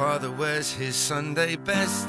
[0.00, 2.08] Father wears his Sunday best.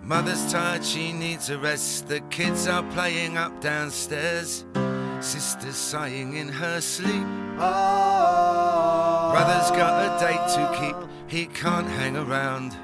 [0.00, 2.08] Mother's tired, she needs a rest.
[2.08, 4.64] The kids are playing up downstairs.
[5.20, 7.26] Sister's sighing in her sleep.
[9.32, 12.74] Brother's got a date to keep, he can't hang around.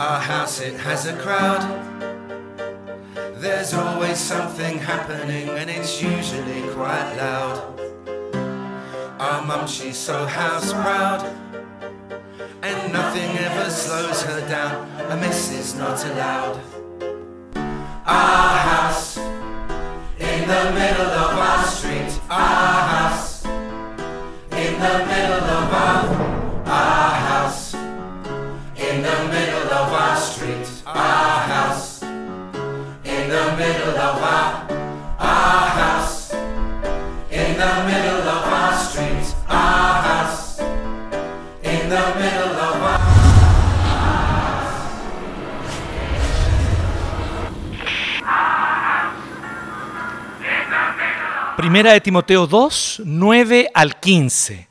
[0.00, 1.62] Our house, it has a crowd.
[3.36, 7.91] There's always something happening, and it's usually quite loud.
[9.22, 11.22] Our mum, she's so house proud.
[12.60, 14.74] And nothing ever slows her down.
[15.12, 16.60] A mess is not allowed.
[18.04, 19.18] Our house
[20.18, 22.10] in the middle of our street.
[22.28, 26.02] Our house in the middle of our
[26.66, 30.66] our house in the middle of our street.
[30.84, 34.66] Our house in the middle of our
[35.20, 36.32] our house
[37.30, 38.41] in the middle of
[51.56, 54.68] Primera de Timoteo 2, 9 al 15.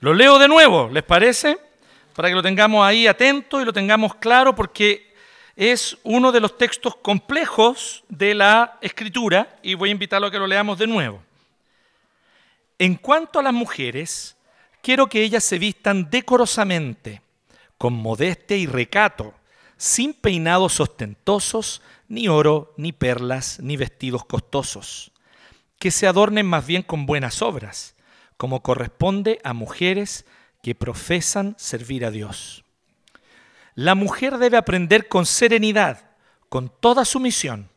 [0.00, 1.58] Lo leo de nuevo, ¿les parece?
[2.14, 5.14] Para que lo tengamos ahí atento y lo tengamos claro porque
[5.56, 10.38] es uno de los textos complejos de la escritura y voy a invitarlo a que
[10.38, 11.22] lo leamos de nuevo.
[12.78, 14.35] En cuanto a las mujeres,
[14.86, 17.20] quiero que ellas se vistan decorosamente,
[17.76, 19.34] con modestia y recato,
[19.76, 25.10] sin peinados ostentosos, ni oro, ni perlas, ni vestidos costosos
[25.80, 27.96] que se adornen más bien con buenas obras,
[28.36, 30.24] como corresponde a mujeres
[30.62, 32.62] que profesan servir a Dios.
[33.74, 36.12] La mujer debe aprender con serenidad,
[36.48, 37.70] con toda sumisión.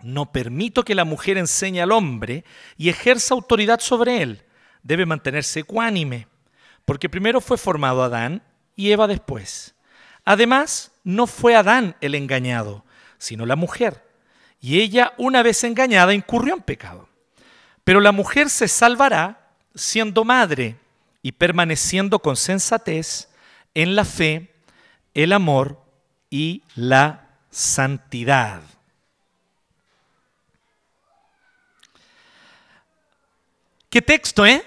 [0.00, 2.46] No permito que la mujer enseñe al hombre
[2.78, 4.46] y ejerza autoridad sobre él.
[4.82, 6.26] Debe mantenerse ecuánime,
[6.84, 8.42] porque primero fue formado Adán
[8.74, 9.74] y Eva después.
[10.24, 12.84] Además, no fue Adán el engañado,
[13.18, 14.02] sino la mujer.
[14.60, 17.08] Y ella, una vez engañada, incurrió en pecado.
[17.84, 20.76] Pero la mujer se salvará siendo madre
[21.22, 23.28] y permaneciendo con sensatez
[23.74, 24.54] en la fe,
[25.14, 25.82] el amor
[26.30, 28.62] y la santidad.
[33.90, 34.64] ¿Qué texto, eh?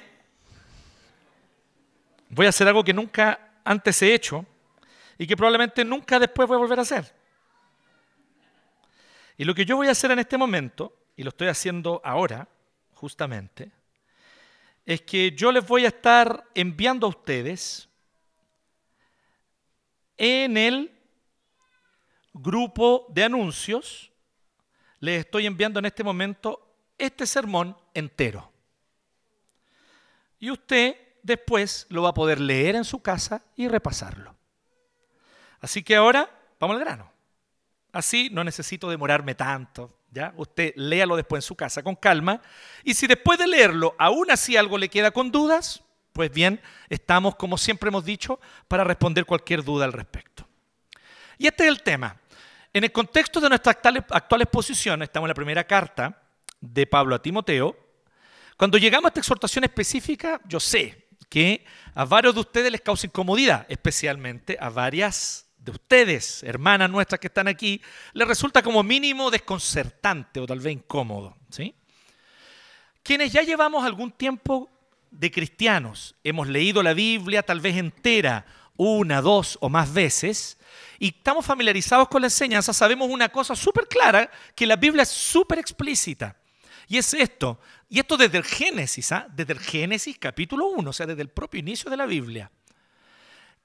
[2.35, 4.45] Voy a hacer algo que nunca antes he hecho
[5.17, 7.15] y que probablemente nunca después voy a volver a hacer.
[9.37, 12.45] Y lo que yo voy a hacer en este momento, y lo estoy haciendo ahora,
[12.93, 13.71] justamente,
[14.85, 17.87] es que yo les voy a estar enviando a ustedes
[20.17, 20.91] en el
[22.33, 24.11] grupo de anuncios,
[24.99, 28.51] les estoy enviando en este momento este sermón entero.
[30.37, 34.35] Y usted después lo va a poder leer en su casa y repasarlo.
[35.59, 37.11] Así que ahora vamos al grano.
[37.91, 40.33] Así no necesito demorarme tanto, ¿ya?
[40.37, 42.41] Usted léalo después en su casa con calma.
[42.83, 45.83] Y si después de leerlo aún así algo le queda con dudas,
[46.13, 50.47] pues bien, estamos, como siempre hemos dicho, para responder cualquier duda al respecto.
[51.37, 52.17] Y este es el tema.
[52.71, 56.21] En el contexto de nuestra actual, exposición, estamos en la primera carta
[56.61, 57.75] de Pablo a Timoteo.
[58.57, 63.07] Cuando llegamos a esta exhortación específica, yo sé que a varios de ustedes les causa
[63.07, 67.81] incomodidad, especialmente a varias de ustedes, hermanas nuestras que están aquí,
[68.13, 71.35] les resulta como mínimo desconcertante o tal vez incómodo.
[71.49, 71.73] ¿sí?
[73.01, 74.69] Quienes ya llevamos algún tiempo
[75.09, 78.45] de cristianos, hemos leído la Biblia tal vez entera,
[78.77, 80.57] una, dos o más veces,
[80.99, 85.09] y estamos familiarizados con la enseñanza, sabemos una cosa súper clara, que la Biblia es
[85.09, 86.35] súper explícita.
[86.87, 87.59] Y es esto,
[87.89, 89.27] y esto desde el Génesis, ¿ah?
[89.33, 92.51] desde el Génesis capítulo 1, o sea, desde el propio inicio de la Biblia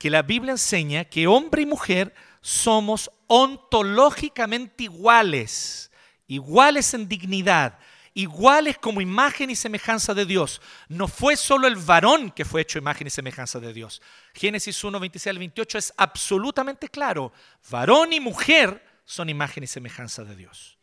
[0.01, 5.91] que la Biblia enseña que hombre y mujer somos ontológicamente iguales,
[6.27, 7.79] iguales en dignidad,
[8.15, 10.63] iguales como imagen y semejanza de Dios.
[10.89, 14.01] No fue solo el varón que fue hecho imagen y semejanza de Dios.
[14.33, 17.35] Génesis 1, 26 al 28 es absolutamente claro.
[17.69, 20.79] Varón y mujer son imagen y semejanza de Dios.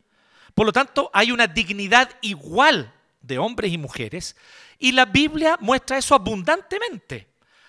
[0.58, 4.34] Por lo tanto, hay una dignidad igual de hombres y mujeres
[4.76, 7.28] y la Biblia muestra eso abundantemente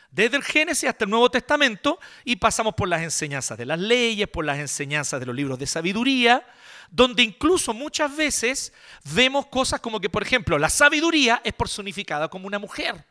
[0.09, 4.27] desde el Génesis hasta el Nuevo Testamento y pasamos por las enseñanzas de las leyes,
[4.27, 6.43] por las enseñanzas de los libros de sabiduría,
[6.89, 8.73] donde incluso muchas veces
[9.13, 13.05] vemos cosas como que, por ejemplo, la sabiduría es personificada como una mujer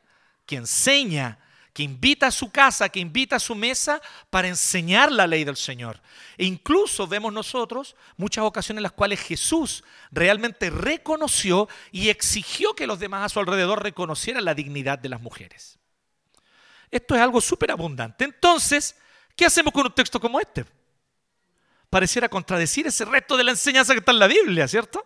[0.45, 1.39] que enseña,
[1.73, 4.01] que invita a su casa, que invita a su mesa
[4.31, 6.01] para enseñar la ley del Señor.
[6.37, 12.87] E incluso vemos nosotros muchas ocasiones en las cuales Jesús realmente reconoció y exigió que
[12.87, 15.79] los demás a su alrededor reconocieran la dignidad de las mujeres.
[16.91, 18.25] Esto es algo súper abundante.
[18.25, 18.97] Entonces,
[19.37, 20.65] ¿qué hacemos con un texto como este?
[21.91, 25.05] Pareciera contradecir ese resto de la enseñanza que está en la Biblia, ¿cierto?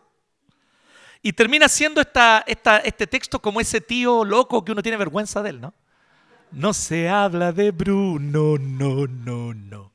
[1.22, 5.50] Y termina siendo esta, este texto como ese tío loco que uno tiene vergüenza de
[5.50, 5.74] él, ¿no?
[6.52, 9.92] No se habla de Bruno, no, no, no.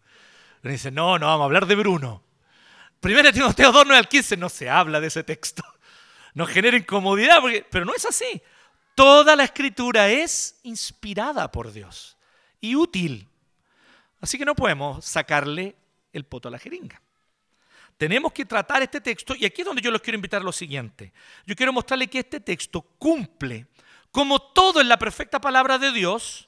[0.64, 2.24] Uno dice, no, no vamos a hablar de Bruno.
[3.00, 5.64] Primero Timoteo 2, 9 al 15, no se habla de ese texto.
[6.34, 7.40] Nos genera incomodidad,
[7.70, 8.42] pero no es así.
[8.96, 12.18] Toda la escritura es inspirada por Dios
[12.60, 13.28] y útil.
[14.20, 15.76] Así que no podemos sacarle
[16.12, 17.02] el poto a la jeringa.
[17.98, 21.14] Tenemos que tratar este texto y aquí es donde yo los quiero invitar lo siguiente.
[21.46, 23.68] Yo quiero mostrarle que este texto cumple,
[24.12, 26.47] como todo en la perfecta palabra de Dios,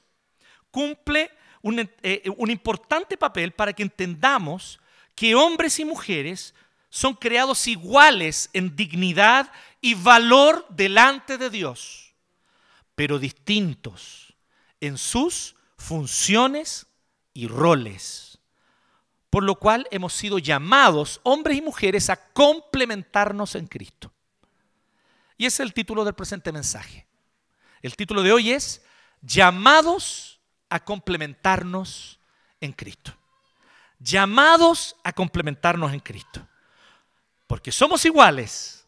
[0.70, 1.30] cumple
[1.62, 4.80] un, eh, un importante papel para que entendamos
[5.14, 6.54] que hombres y mujeres
[6.88, 12.10] son creados iguales en dignidad y valor delante de Dios
[13.00, 14.34] pero distintos
[14.78, 16.86] en sus funciones
[17.32, 18.38] y roles.
[19.30, 24.12] Por lo cual hemos sido llamados, hombres y mujeres, a complementarnos en Cristo.
[25.38, 27.06] Y ese es el título del presente mensaje.
[27.80, 28.82] El título de hoy es
[29.22, 30.39] Llamados
[30.70, 32.18] a complementarnos
[32.60, 33.12] en Cristo.
[33.98, 36.46] Llamados a complementarnos en Cristo.
[37.46, 38.86] Porque somos iguales,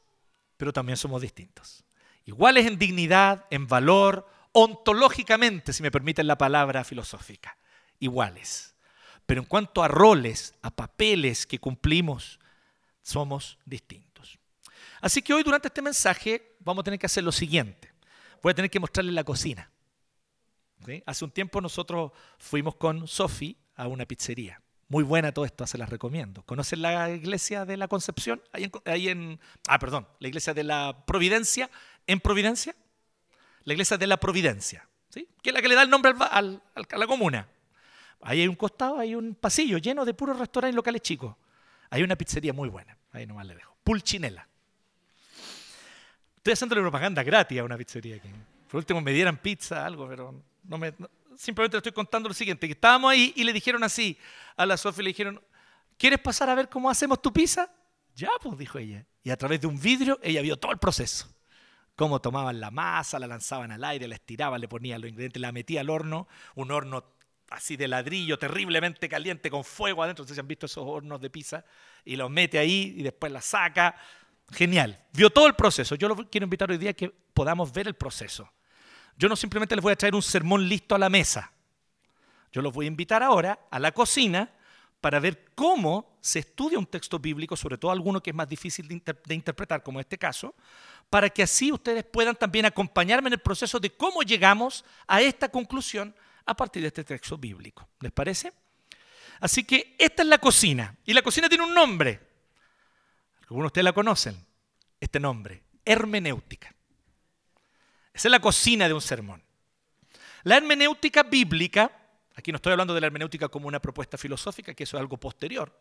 [0.57, 1.83] pero también somos distintos
[2.25, 7.57] iguales en dignidad, en valor, ontológicamente, si me permiten la palabra filosófica,
[7.99, 8.75] iguales.
[9.27, 12.39] Pero en cuanto a roles, a papeles que cumplimos,
[13.03, 14.39] somos distintos.
[15.01, 17.93] Así que hoy durante este mensaje vamos a tener que hacer lo siguiente.
[18.43, 19.71] Voy a tener que mostrarles la cocina.
[21.07, 24.61] Hace un tiempo nosotros fuimos con Sofi a una pizzería.
[24.89, 26.43] Muy buena todo esto, se las recomiendo.
[26.43, 28.43] ¿Conocen la iglesia de la Concepción?
[28.53, 31.71] En, ah, perdón, la iglesia de la Providencia,
[32.07, 32.77] en Providencia.
[33.65, 35.29] La iglesia de la Providencia, ¿sí?
[35.41, 37.49] que es la que le da el nombre al, a la comuna.
[38.21, 41.35] Ahí hay un costado, hay un pasillo lleno de puros restaurantes locales chicos.
[41.89, 43.75] Hay una pizzería muy buena, ahí nomás le dejo.
[43.83, 44.47] Pulchinela.
[46.37, 48.29] Estoy haciéndole propaganda gratis a una pizzería aquí.
[48.69, 50.95] Por último me dieran pizza, algo, pero no me,
[51.37, 54.19] simplemente le estoy contando lo siguiente, que estábamos ahí y le dijeron así
[54.57, 55.43] a la Sofía, le dijeron,
[55.97, 57.71] ¿quieres pasar a ver cómo hacemos tu pizza?
[58.15, 59.07] Ya, pues, dijo ella.
[59.23, 61.29] Y a través de un vidrio ella vio todo el proceso.
[61.95, 65.53] Cómo tomaban la masa, la lanzaban al aire, la estiraban, le ponían los ingredientes, la
[65.53, 67.05] metía al horno, un horno
[67.51, 70.23] así de ladrillo, terriblemente caliente, con fuego adentro.
[70.23, 71.65] Ustedes han visto esos hornos de pizza.
[72.05, 73.97] Y los mete ahí y después la saca.
[74.51, 75.05] Genial.
[75.13, 75.95] Vio todo el proceso.
[75.95, 78.51] Yo lo quiero invitar hoy día a que podamos ver el proceso.
[79.17, 81.53] Yo no simplemente les voy a traer un sermón listo a la mesa.
[82.53, 84.51] Yo los voy a invitar ahora a la cocina
[85.01, 88.87] para ver cómo se estudia un texto bíblico, sobre todo alguno que es más difícil
[88.87, 90.55] de, interpretar, como este caso,
[91.11, 95.49] para que así ustedes puedan también acompañarme en el proceso de cómo llegamos a esta
[95.49, 96.15] conclusión
[96.47, 97.89] a partir de este texto bíblico.
[98.01, 98.53] ¿Les parece?
[99.41, 100.97] Así que esta es la cocina.
[101.05, 102.21] Y la cocina tiene un nombre.
[103.43, 104.47] Algunos de ustedes la conocen.
[105.01, 106.73] Este nombre, hermenéutica.
[108.15, 109.43] Esa es la cocina de un sermón.
[110.45, 111.91] La hermenéutica bíblica,
[112.35, 115.17] aquí no estoy hablando de la hermenéutica como una propuesta filosófica, que eso es algo
[115.17, 115.73] posterior.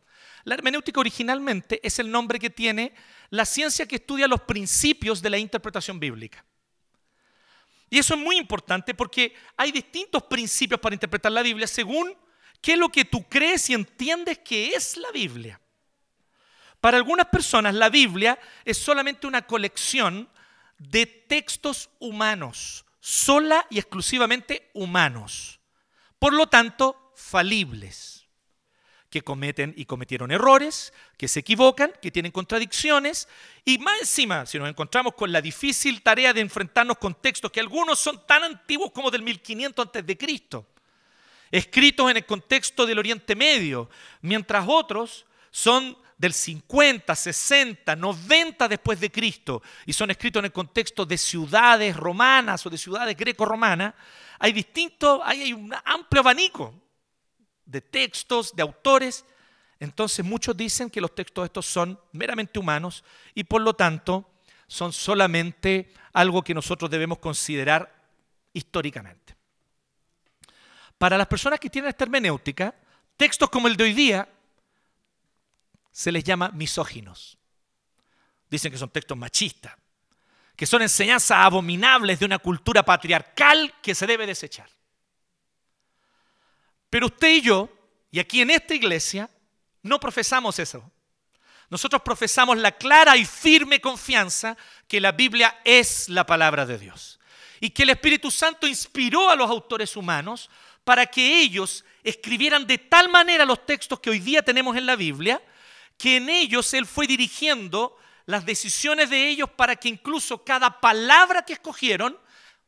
[0.43, 2.93] La hermenéutica originalmente es el nombre que tiene
[3.29, 6.45] la ciencia que estudia los principios de la interpretación bíblica.
[7.89, 12.15] Y eso es muy importante porque hay distintos principios para interpretar la Biblia según
[12.61, 15.59] qué es lo que tú crees y entiendes que es la Biblia.
[16.79, 20.29] Para algunas personas la Biblia es solamente una colección
[20.89, 25.59] de textos humanos, sola y exclusivamente humanos.
[26.17, 28.27] Por lo tanto, falibles,
[29.09, 33.27] que cometen y cometieron errores, que se equivocan, que tienen contradicciones,
[33.63, 37.59] y más encima, si nos encontramos con la difícil tarea de enfrentarnos con textos que
[37.59, 40.65] algunos son tan antiguos como del 1500 a.C.,
[41.51, 43.89] escritos en el contexto del Oriente Medio,
[44.21, 50.51] mientras otros son del 50, 60, 90 después de Cristo y son escritos en el
[50.51, 53.95] contexto de ciudades romanas o de ciudades greco-romanas,
[54.37, 56.75] hay distintos, hay un amplio abanico
[57.65, 59.25] de textos, de autores.
[59.79, 64.29] Entonces muchos dicen que los textos estos son meramente humanos y por lo tanto
[64.67, 67.91] son solamente algo que nosotros debemos considerar
[68.53, 69.35] históricamente.
[70.99, 72.75] Para las personas que tienen esta hermenéutica,
[73.17, 74.29] textos como el de hoy día
[75.91, 77.37] se les llama misóginos.
[78.49, 79.73] Dicen que son textos machistas,
[80.55, 84.69] que son enseñanzas abominables de una cultura patriarcal que se debe desechar.
[86.89, 87.69] Pero usted y yo,
[88.11, 89.29] y aquí en esta iglesia,
[89.81, 90.91] no profesamos eso.
[91.69, 94.57] Nosotros profesamos la clara y firme confianza
[94.87, 97.17] que la Biblia es la palabra de Dios.
[97.63, 100.49] y que el Espíritu Santo inspiró a los autores humanos
[100.83, 104.95] para que ellos escribieran de tal manera los textos que hoy día tenemos en la
[104.95, 105.39] Biblia,
[106.01, 111.43] que en ellos Él fue dirigiendo las decisiones de ellos para que incluso cada palabra
[111.43, 112.17] que escogieron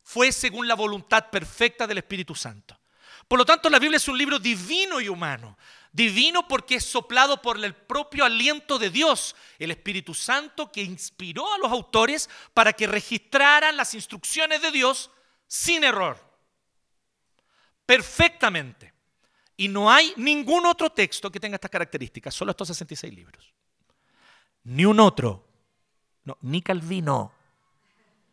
[0.04, 2.78] fue según la voluntad perfecta del Espíritu Santo.
[3.26, 5.58] Por lo tanto, la Biblia es un libro divino y humano.
[5.90, 11.52] Divino porque es soplado por el propio aliento de Dios, el Espíritu Santo que inspiró
[11.52, 15.10] a los autores para que registraran las instrucciones de Dios
[15.48, 16.24] sin error.
[17.84, 18.93] Perfectamente.
[19.56, 23.52] Y no hay ningún otro texto que tenga estas características, solo estos 66 libros.
[24.64, 25.46] Ni un otro.
[26.40, 27.32] Ni Calvino,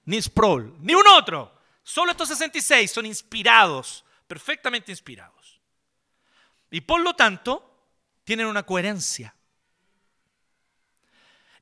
[0.06, 1.54] ni Sproul, ni un otro.
[1.84, 5.60] Solo estos 66 son inspirados, perfectamente inspirados.
[6.70, 7.72] Y por lo tanto,
[8.24, 9.36] tienen una coherencia.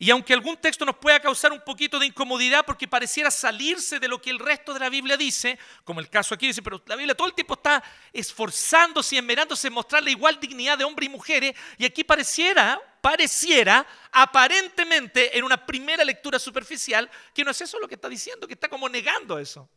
[0.01, 4.07] Y aunque algún texto nos pueda causar un poquito de incomodidad porque pareciera salirse de
[4.07, 6.95] lo que el resto de la Biblia dice, como el caso aquí dice, pero la
[6.95, 11.07] Biblia todo el tiempo está esforzándose y esmerándose en mostrar la igual dignidad de hombres
[11.07, 17.59] y mujeres, y aquí pareciera, pareciera, aparentemente, en una primera lectura superficial, que no es
[17.59, 19.69] eso lo que está diciendo, que está como negando eso.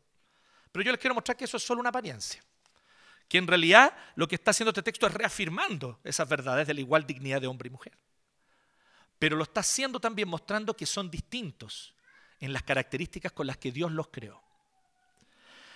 [0.71, 2.41] Pero yo les quiero mostrar que eso es solo una apariencia.
[3.27, 6.81] Que en realidad lo que está haciendo este texto es reafirmando esas verdades de la
[6.81, 7.99] igual dignidad de hombre y mujer
[9.23, 11.95] pero lo está haciendo también mostrando que son distintos
[12.41, 14.43] en las características con las que Dios los creó.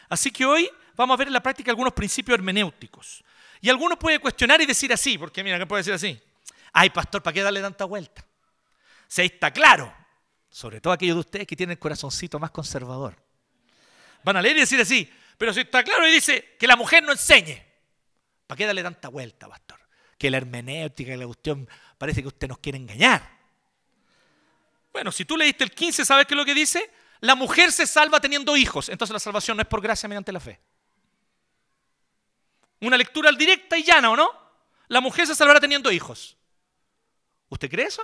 [0.08, 3.22] Así que hoy vamos a ver en la práctica algunos principios hermenéuticos.
[3.60, 6.20] Y algunos puede cuestionar y decir así, porque mira, ¿qué puede decir así?
[6.72, 8.26] Ay, pastor, ¿para qué darle tanta vuelta?
[9.06, 9.94] Si ahí está claro,
[10.50, 13.14] sobre todo aquellos de ustedes que tienen el corazoncito más conservador.
[14.24, 17.04] Van a leer y decir así, pero si está claro y dice que la mujer
[17.04, 17.62] no enseñe,
[18.44, 19.78] ¿para qué darle tanta vuelta, pastor?
[20.18, 23.35] Que la hermenéutica y la cuestión parece que usted nos quiere engañar.
[24.96, 26.90] Bueno, si tú leíste el 15, ¿sabes qué es lo que dice?
[27.20, 28.88] La mujer se salva teniendo hijos.
[28.88, 30.58] Entonces la salvación no es por gracia mediante la fe.
[32.80, 34.30] Una lectura directa y llana, ¿o no?
[34.88, 36.38] La mujer se salvará teniendo hijos.
[37.50, 38.02] ¿Usted cree eso?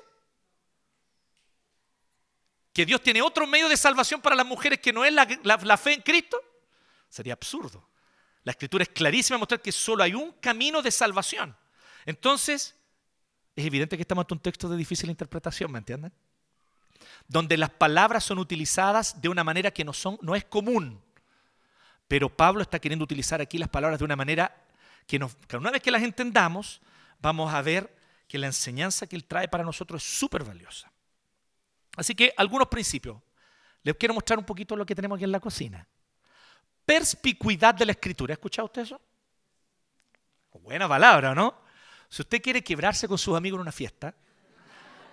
[2.75, 5.95] ¿Que Dios tiene otro medio de salvación para las mujeres que no es la, fe
[5.95, 6.39] en Cristo?
[7.09, 7.89] Sería absurdo.
[8.45, 11.57] La escritura es clarísima en mostrar que solo hay un camino de salvación.
[12.05, 12.77] Entonces,
[13.57, 16.13] es evidente que estamos ante un texto de difícil interpretación, ¿me entienden?
[17.29, 21.01] Donde las palabras son utilizadas de una manera que no, son, no es común.
[22.09, 24.55] Pero Pablo está queriendo utilizar aquí las palabras de una manera
[25.07, 26.81] que, nos, que una vez que las entendamos,
[27.21, 27.95] vamos a ver
[28.29, 30.91] que la enseñanza que él trae para nosotros es súper valiosa.
[31.97, 33.19] Así que algunos principios.
[33.83, 35.87] Les quiero mostrar un poquito lo que tenemos aquí en la cocina.
[36.85, 38.33] Perspicuidad de la escritura.
[38.33, 39.01] ¿Ha escuchado usted eso?
[40.53, 41.63] Buena palabra, ¿no?
[42.09, 44.15] Si usted quiere quebrarse con sus amigos en una fiesta,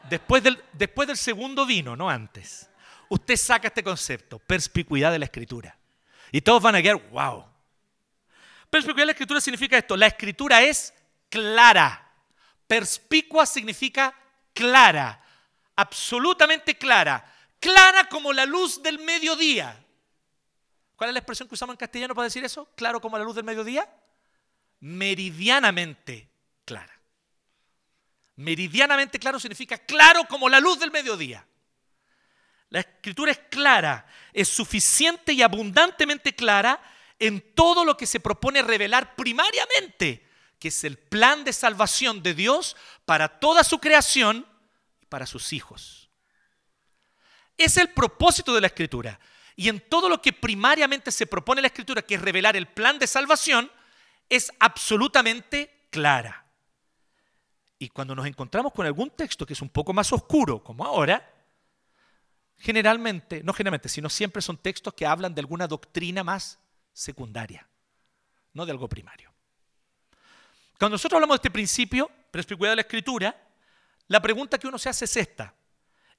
[0.08, 2.70] Después del, segundo vino, no antes.
[3.10, 5.78] Usted saca este concepto, perspicuidad de la escritura.
[6.32, 7.46] Y todos van a quedar, wow.
[8.70, 9.98] Perspicuidad de la escritura significa esto.
[9.98, 10.94] La escritura es
[11.30, 12.12] clara.
[12.68, 14.14] Perspicua significa
[14.54, 15.24] clara.
[15.76, 17.26] Absolutamente clara.
[17.60, 19.84] Clara como la luz del mediodía.
[20.96, 22.70] ¿Cuál es la expresión que usamos en castellano para decir eso?
[22.76, 23.90] Claro como la luz del mediodía.
[24.82, 26.30] Meridianamente
[26.66, 26.99] clara.
[28.40, 31.46] Meridianamente claro significa claro como la luz del mediodía.
[32.70, 36.82] La escritura es clara, es suficiente y abundantemente clara
[37.20, 40.26] en todo lo que se propone revelar primariamente,
[40.58, 44.48] que es el plan de salvación de Dios para toda su creación
[45.02, 46.10] y para sus hijos.
[47.58, 49.20] Es el propósito de la escritura.
[49.58, 53.00] Y en todo lo que primariamente se propone la escritura, que es revelar el plan
[53.00, 53.70] de salvación,
[54.30, 56.49] es absolutamente clara.
[57.82, 61.34] Y cuando nos encontramos con algún texto que es un poco más oscuro, como ahora,
[62.58, 66.60] generalmente, no generalmente, sino siempre son textos que hablan de alguna doctrina más
[66.92, 67.66] secundaria,
[68.54, 69.34] no de algo primario.
[70.78, 73.50] Cuando nosotros hablamos de este principio, perspicuidad de la escritura,
[74.08, 75.54] la pregunta que uno se hace es esta.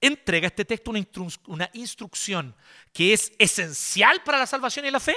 [0.00, 1.06] ¿Entrega este texto una,
[1.46, 2.56] una instrucción
[2.90, 5.14] que es esencial para la salvación y la fe?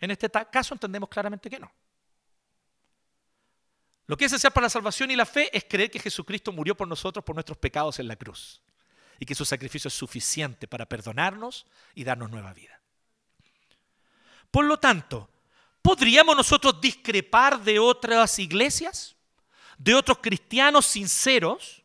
[0.00, 1.70] En este caso entendemos claramente que no.
[4.06, 6.76] Lo que es esencial para la salvación y la fe es creer que Jesucristo murió
[6.76, 8.62] por nosotros por nuestros pecados en la cruz
[9.18, 12.80] y que su sacrificio es suficiente para perdonarnos y darnos nueva vida.
[14.50, 15.28] Por lo tanto,
[15.82, 19.16] ¿podríamos nosotros discrepar de otras iglesias,
[19.76, 21.82] de otros cristianos sinceros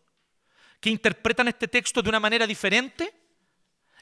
[0.79, 3.13] que interpretan este texto de una manera diferente?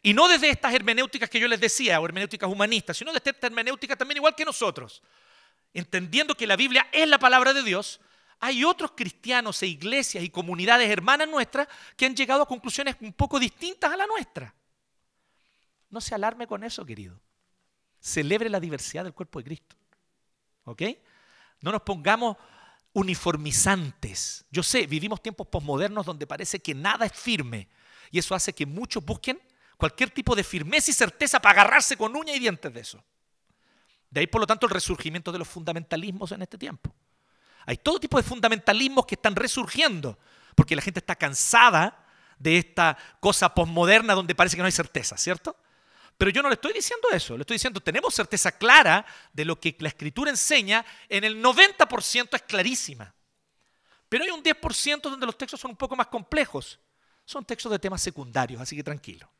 [0.01, 3.47] Y no desde estas hermenéuticas que yo les decía, o hermenéuticas humanistas, sino desde esta
[3.47, 5.01] hermenéutica también igual que nosotros,
[5.73, 7.99] entendiendo que la Biblia es la palabra de Dios
[8.39, 13.13] hay otros cristianos e iglesias y comunidades hermanas nuestras que han llegado a conclusiones un
[13.13, 14.53] poco distintas a la nuestra.
[15.89, 17.19] No se alarme con eso, querido.
[18.00, 19.75] Celebre la diversidad del cuerpo de Cristo.
[20.63, 20.84] ¿Ok?
[21.62, 22.38] No nos pongamos
[22.93, 24.46] uniformizantes.
[24.50, 27.67] Yo sé, vivimos tiempos posmodernos donde parece que nada es firme
[28.12, 29.39] y eso hace que muchos busquen
[29.77, 33.03] cualquier tipo de firmeza y certeza para agarrarse con uña y dientes de eso.
[34.10, 36.93] De ahí, por lo tanto, el resurgimiento de los fundamentalismos en este tiempo.
[37.65, 40.17] Hay todo tipo de fundamentalismos que están resurgiendo
[40.55, 42.05] porque la gente está cansada
[42.37, 45.55] de esta cosa posmoderna donde parece que no hay certeza, ¿cierto?
[46.17, 49.57] Pero yo no le estoy diciendo eso, le estoy diciendo, tenemos certeza clara de lo
[49.57, 53.13] que la escritura enseña, en el 90% es clarísima.
[54.09, 56.79] Pero hay un 10% donde los textos son un poco más complejos.
[57.23, 59.31] Son textos de temas secundarios, así que tranquilo.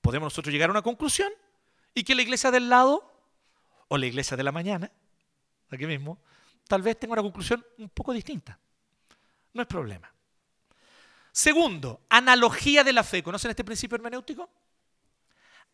[0.00, 1.32] Podemos nosotros llegar a una conclusión
[1.94, 3.08] y que la iglesia del lado
[3.86, 4.90] o la iglesia de la mañana,
[5.70, 6.18] aquí mismo,
[6.66, 8.58] tal vez tenga una conclusión un poco distinta.
[9.52, 10.12] No es problema.
[11.32, 13.22] Segundo, analogía de la fe.
[13.22, 14.50] ¿Conocen este principio hermenéutico?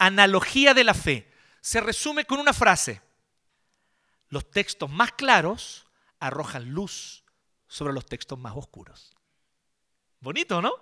[0.01, 1.31] analogía de la fe
[1.61, 3.01] se resume con una frase.
[4.31, 5.87] Los textos más claros
[6.19, 7.23] arrojan luz
[7.69, 9.15] sobre los textos más oscuros.
[10.21, 10.73] Bonito, ¿no?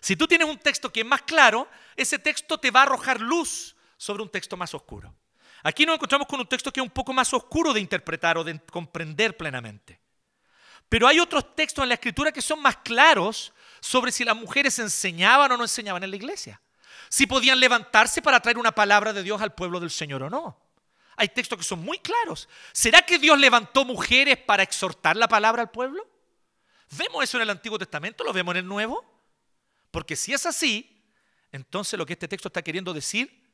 [0.00, 3.20] Si tú tienes un texto que es más claro, ese texto te va a arrojar
[3.20, 5.14] luz sobre un texto más oscuro.
[5.62, 8.44] Aquí nos encontramos con un texto que es un poco más oscuro de interpretar o
[8.44, 10.00] de comprender plenamente.
[10.88, 14.78] Pero hay otros textos en la escritura que son más claros sobre si las mujeres
[14.78, 16.60] enseñaban o no enseñaban en la iglesia
[17.08, 20.58] si podían levantarse para traer una palabra de Dios al pueblo del Señor o no.
[21.16, 22.48] Hay textos que son muy claros.
[22.72, 26.06] ¿Será que Dios levantó mujeres para exhortar la palabra al pueblo?
[26.90, 28.22] ¿Vemos eso en el Antiguo Testamento?
[28.22, 29.04] ¿Lo vemos en el Nuevo?
[29.90, 31.04] Porque si es así,
[31.52, 33.45] entonces lo que este texto está queriendo decir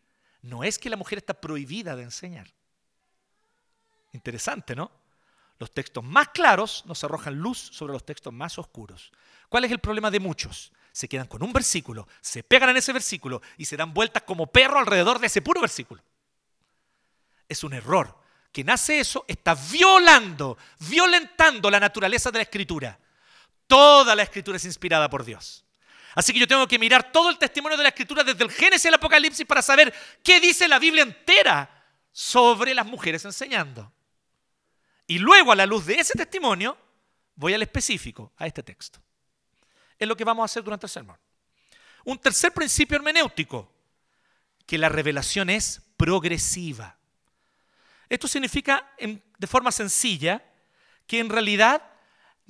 [0.43, 2.49] no es que la mujer está prohibida de enseñar.
[4.13, 4.91] Interesante, ¿no?
[5.59, 9.13] Los textos más claros nos arrojan luz sobre los textos más oscuros.
[9.49, 10.73] ¿Cuál es el problema de muchos?
[10.93, 14.47] se quedan con un versículo, se pegan en ese versículo y se dan vueltas como
[14.47, 16.03] perro alrededor de ese puro versículo.
[17.49, 18.21] Es un error.
[18.53, 22.99] Quien hace eso está violando, violentando la naturaleza de la escritura.
[23.67, 25.65] Toda la escritura es inspirada por Dios.
[26.15, 28.87] Así que yo tengo que mirar todo el testimonio de la escritura desde el Génesis
[28.87, 33.93] al Apocalipsis para saber qué dice la Biblia entera sobre las mujeres enseñando.
[35.07, 36.77] Y luego a la luz de ese testimonio
[37.35, 39.01] voy al específico, a este texto
[40.03, 41.17] es lo que vamos a hacer durante el sermón.
[42.05, 43.73] Un tercer principio hermenéutico,
[44.67, 46.99] que la revelación es progresiva.
[48.09, 50.45] Esto significa, de forma sencilla,
[51.07, 51.83] que en realidad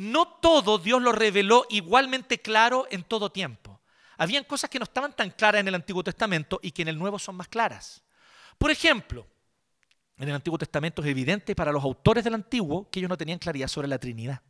[0.03, 3.81] no todo Dios lo reveló igualmente claro en todo tiempo.
[4.19, 6.99] Habían cosas que no estaban tan claras en el Antiguo Testamento y que en el
[6.99, 8.03] Nuevo son más claras.
[8.59, 9.27] Por ejemplo,
[10.19, 13.39] en el Antiguo Testamento es evidente para los autores del Antiguo que ellos no tenían
[13.39, 14.43] claridad sobre la Trinidad.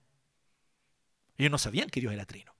[1.36, 2.54] Ellos no sabían que Dios era trino.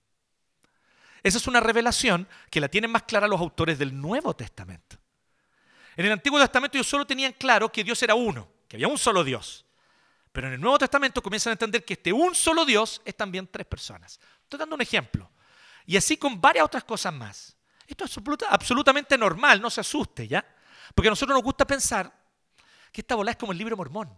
[1.23, 4.97] Esa es una revelación que la tienen más clara los autores del Nuevo Testamento.
[5.95, 8.99] En el Antiguo Testamento ellos solo tenían claro que Dios era uno, que había un
[8.99, 9.62] solo Dios.
[10.33, 13.47] Pero en el Nuevo Testamento comienzan a entender que este un solo Dios es también
[13.47, 14.19] tres personas.
[14.41, 15.29] Estoy dando un ejemplo.
[15.85, 17.55] Y así con varias otras cosas más.
[17.87, 18.17] Esto es
[18.49, 20.43] absolutamente normal, no se asuste, ¿ya?
[20.95, 22.11] Porque a nosotros nos gusta pensar
[22.91, 24.11] que esta bola es como el libro mormón.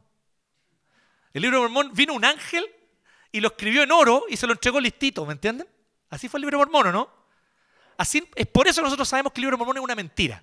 [1.34, 2.65] El libro mormón vino un ángel
[3.32, 5.67] y lo escribió en oro y se lo entregó listito, ¿me entienden?
[6.10, 7.10] Así fue el libro mormón, ¿no?
[7.97, 10.41] Así, es por eso nosotros sabemos que el libro mormón es una mentira.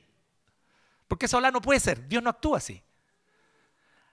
[1.09, 2.07] Porque esa no puede ser.
[2.09, 2.83] Dios no actúa así.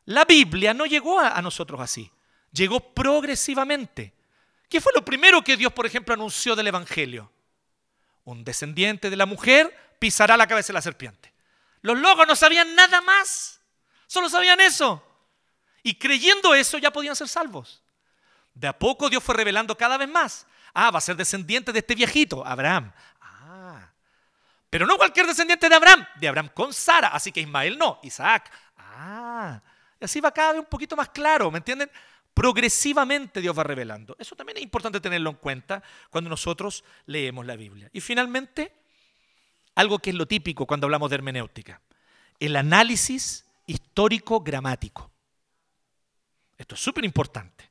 [0.09, 2.11] La Biblia no llegó a, nosotros así.
[2.51, 4.11] Llegó progresivamente.
[4.67, 7.31] ¿Qué fue lo primero que Dios, por ejemplo, anunció del Evangelio?
[8.23, 11.31] Un descendiente de la mujer pisará la cabeza de la serpiente.
[11.81, 13.61] Los logos no sabían nada más.
[14.07, 15.05] Solo sabían eso.
[15.83, 17.83] Y creyendo eso ya podían ser salvos.
[18.55, 20.47] De a poco Dios fue revelando cada vez más.
[20.73, 22.91] Ah, va a ser descendiente de este viejito, Abraham.
[23.21, 23.91] Ah.
[24.71, 28.51] Pero no cualquier descendiente de Abraham, de Abraham con Sara, así que Ismael no, Isaac.
[28.75, 29.61] Ah.
[29.99, 31.89] Y así va cada vez un poquito más claro, ¿me entienden?
[32.33, 34.15] Progresivamente Dios va revelando.
[34.17, 37.89] Eso también es importante tenerlo en cuenta cuando nosotros leemos la Biblia.
[37.91, 38.73] Y finalmente,
[39.75, 41.81] algo que es lo típico cuando hablamos de hermenéutica,
[42.39, 45.11] el análisis histórico-gramático.
[46.57, 47.69] Esto es súper importante.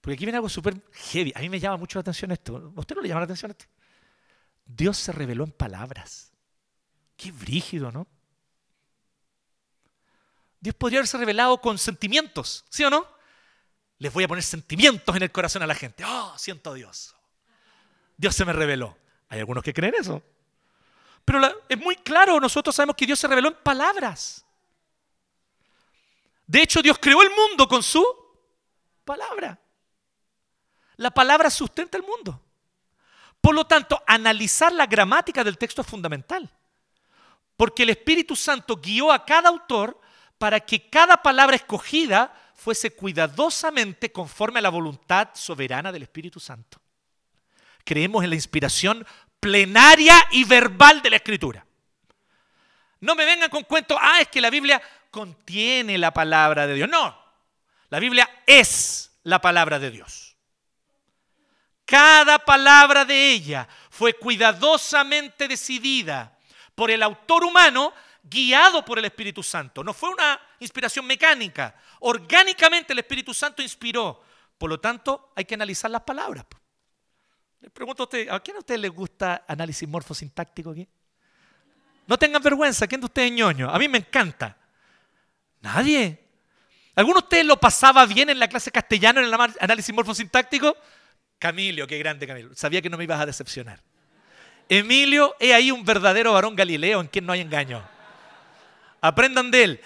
[0.00, 1.32] Porque aquí viene algo súper heavy.
[1.34, 2.72] A mí me llama mucho la atención esto.
[2.76, 3.66] ¿A usted no le llama la atención esto?
[4.66, 6.32] Dios se reveló en palabras.
[7.16, 8.06] Qué brígido, ¿no?
[10.62, 13.04] Dios podría haberse revelado con sentimientos, ¿sí o no?
[13.98, 16.04] Les voy a poner sentimientos en el corazón a la gente.
[16.06, 17.16] Oh, siento a Dios.
[18.16, 18.96] Dios se me reveló.
[19.28, 20.22] Hay algunos que creen eso.
[21.24, 24.44] Pero es muy claro, nosotros sabemos que Dios se reveló en palabras.
[26.46, 28.06] De hecho, Dios creó el mundo con su
[29.04, 29.58] palabra.
[30.94, 32.40] La palabra sustenta el mundo.
[33.40, 36.48] Por lo tanto, analizar la gramática del texto es fundamental.
[37.56, 40.00] Porque el Espíritu Santo guió a cada autor
[40.42, 46.80] para que cada palabra escogida fuese cuidadosamente conforme a la voluntad soberana del Espíritu Santo.
[47.84, 49.06] Creemos en la inspiración
[49.38, 51.64] plenaria y verbal de la Escritura.
[52.98, 56.88] No me vengan con cuentos, ah, es que la Biblia contiene la palabra de Dios.
[56.88, 57.16] No,
[57.88, 60.36] la Biblia es la palabra de Dios.
[61.84, 66.36] Cada palabra de ella fue cuidadosamente decidida
[66.74, 69.82] por el autor humano guiado por el Espíritu Santo.
[69.82, 71.74] No fue una inspiración mecánica.
[72.00, 74.22] Orgánicamente el Espíritu Santo inspiró.
[74.56, 76.46] Por lo tanto, hay que analizar las palabras.
[77.60, 80.88] Le pregunto a usted, ¿a quién a usted le gusta análisis morfosintáctico aquí?
[82.06, 83.70] No tengan vergüenza, ¿quién de ustedes es ñoño?
[83.70, 84.56] A mí me encanta.
[85.60, 86.18] Nadie.
[86.94, 90.76] ¿Alguno de ustedes lo pasaba bien en la clase castellano en el análisis morfosintáctico?
[91.38, 92.50] Camilio, qué grande Camilio.
[92.54, 93.80] Sabía que no me ibas a decepcionar.
[94.68, 97.82] Emilio es ahí un verdadero varón galileo en quien no hay engaño.
[99.02, 99.80] Aprendan de él.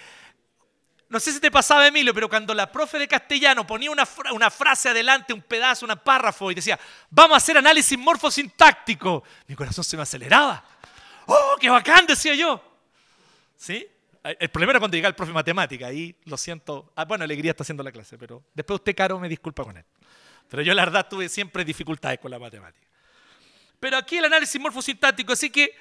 [1.09, 4.51] No sé si te pasaba, Emilio, pero cuando la profe de castellano ponía una, una
[4.51, 6.79] frase adelante, un pedazo, un párrafo y decía,
[7.11, 10.65] vamos a hacer análisis morfosintáctico, mi corazón se me aceleraba.
[11.27, 12.07] ¡Oh, qué bacán!
[12.07, 12.63] decía yo.
[13.57, 13.87] ¿Sí?
[14.23, 16.93] El problema era cuando llegaba el profe de matemática, ahí lo siento.
[16.97, 19.85] Ah, bueno, Alegría está haciendo la clase, pero después usted, Caro, me disculpa con él.
[20.49, 22.85] Pero yo, la verdad, tuve siempre dificultades con la matemática.
[23.79, 25.73] Pero aquí el análisis morfosintáctico, así que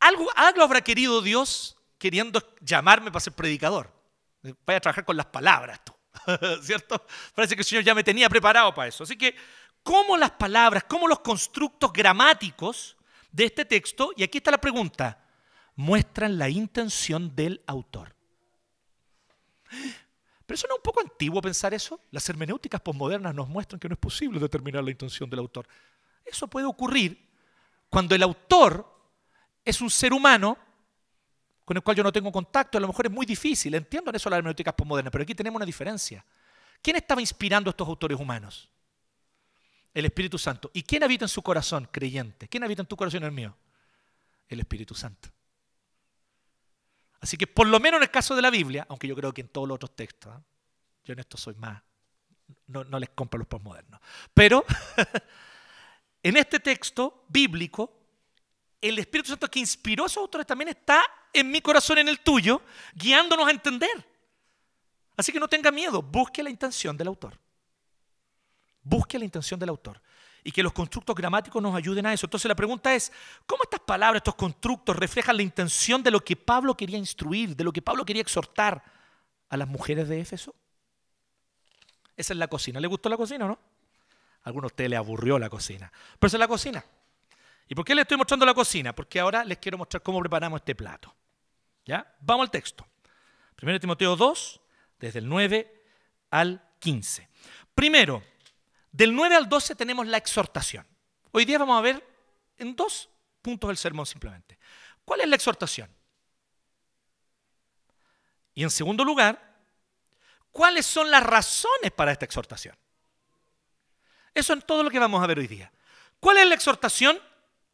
[0.00, 3.92] algo, algo habrá querido Dios queriendo llamarme para ser predicador.
[4.64, 5.80] Vaya a trabajar con las palabras.
[6.62, 7.04] ¿Cierto?
[7.34, 9.04] Parece que el Señor ya me tenía preparado para eso.
[9.04, 9.34] Así que,
[9.82, 12.96] ¿cómo las palabras, cómo los constructos gramáticos
[13.30, 15.22] de este texto, y aquí está la pregunta,
[15.74, 18.14] muestran la intención del autor?
[20.46, 22.00] Pero eso no es un poco antiguo pensar eso.
[22.12, 25.66] Las hermenéuticas posmodernas nos muestran que no es posible determinar la intención del autor.
[26.24, 27.28] Eso puede ocurrir
[27.88, 28.94] cuando el autor
[29.64, 30.56] es un ser humano
[31.66, 34.16] con el cual yo no tengo contacto, a lo mejor es muy difícil, entiendo en
[34.16, 36.24] eso las hermenéuticas postmodernas, pero aquí tenemos una diferencia.
[36.80, 38.70] ¿Quién estaba inspirando a estos autores humanos?
[39.92, 40.70] El Espíritu Santo.
[40.72, 42.46] ¿Y quién habita en su corazón, creyente?
[42.46, 43.56] ¿Quién habita en tu corazón y en el mío?
[44.48, 45.28] El Espíritu Santo.
[47.18, 49.40] Así que por lo menos en el caso de la Biblia, aunque yo creo que
[49.40, 50.40] en todos los otros textos, ¿eh?
[51.04, 51.82] yo en esto soy más,
[52.68, 54.00] no, no les compro los postmodernos,
[54.32, 54.64] pero
[56.22, 58.05] en este texto bíblico,
[58.88, 62.20] el Espíritu Santo que inspiró a esos autores también está en mi corazón, en el
[62.20, 62.62] tuyo,
[62.94, 64.06] guiándonos a entender.
[65.16, 67.38] Así que no tenga miedo, busque la intención del autor.
[68.82, 70.00] Busque la intención del autor.
[70.44, 72.26] Y que los constructos gramáticos nos ayuden a eso.
[72.26, 73.12] Entonces la pregunta es,
[73.46, 77.64] ¿cómo estas palabras, estos constructos reflejan la intención de lo que Pablo quería instruir, de
[77.64, 78.84] lo que Pablo quería exhortar
[79.48, 80.54] a las mujeres de Éfeso?
[82.16, 82.78] Esa es la cocina.
[82.78, 83.58] ¿Le gustó la cocina o no?
[84.42, 85.90] A algunos de ustedes le aburrió la cocina.
[86.18, 86.84] Pero esa es la cocina.
[87.68, 88.94] ¿Y por qué les estoy mostrando la cocina?
[88.94, 91.14] Porque ahora les quiero mostrar cómo preparamos este plato.
[91.84, 92.14] ¿Ya?
[92.20, 92.86] Vamos al texto.
[93.60, 94.60] 1 Timoteo 2,
[94.98, 95.84] desde el 9
[96.30, 97.28] al 15.
[97.74, 98.22] Primero,
[98.92, 100.86] del 9 al 12 tenemos la exhortación.
[101.32, 102.06] Hoy día vamos a ver
[102.58, 103.08] en dos
[103.42, 104.58] puntos del sermón simplemente.
[105.04, 105.90] ¿Cuál es la exhortación?
[108.54, 109.54] Y en segundo lugar,
[110.50, 112.76] ¿cuáles son las razones para esta exhortación?
[114.34, 115.70] Eso es todo lo que vamos a ver hoy día.
[116.20, 117.20] ¿Cuál es la exhortación?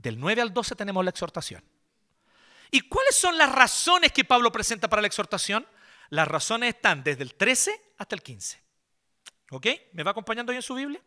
[0.03, 1.62] Del 9 al 12 tenemos la exhortación.
[2.73, 5.67] ¿Y cuáles son las razones que Pablo presenta para la exhortación?
[6.11, 8.61] Las razones están desde el 13 hasta el 15.
[9.51, 9.67] ¿Ok?
[9.93, 11.01] ¿Me va acompañando ahí en su Biblia?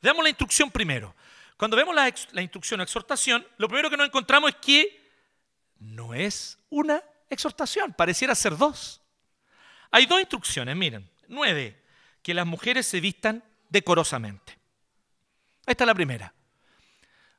[0.00, 1.14] Veamos la instrucción primero.
[1.58, 5.10] Cuando vemos la, la instrucción o exhortación, lo primero que nos encontramos es que
[5.78, 9.02] no es una exhortación, pareciera ser dos.
[9.90, 11.10] Hay dos instrucciones, miren.
[11.28, 11.82] Nueve,
[12.22, 14.58] que las mujeres se vistan decorosamente.
[15.66, 16.32] Esta es la primera.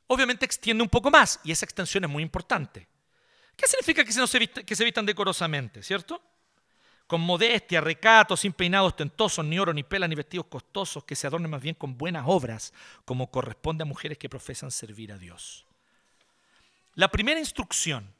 [0.08, 2.88] Obviamente extiende un poco más y esa extensión es muy importante.
[3.56, 6.22] ¿Qué significa que se, que se vistan decorosamente, cierto?
[7.06, 11.26] Con modestia, recato, sin peinados tentosos, ni oro, ni pela, ni vestidos costosos, que se
[11.26, 12.72] adornen más bien con buenas obras,
[13.04, 15.66] como corresponde a mujeres que profesan servir a Dios.
[16.94, 18.14] La primera instrucción,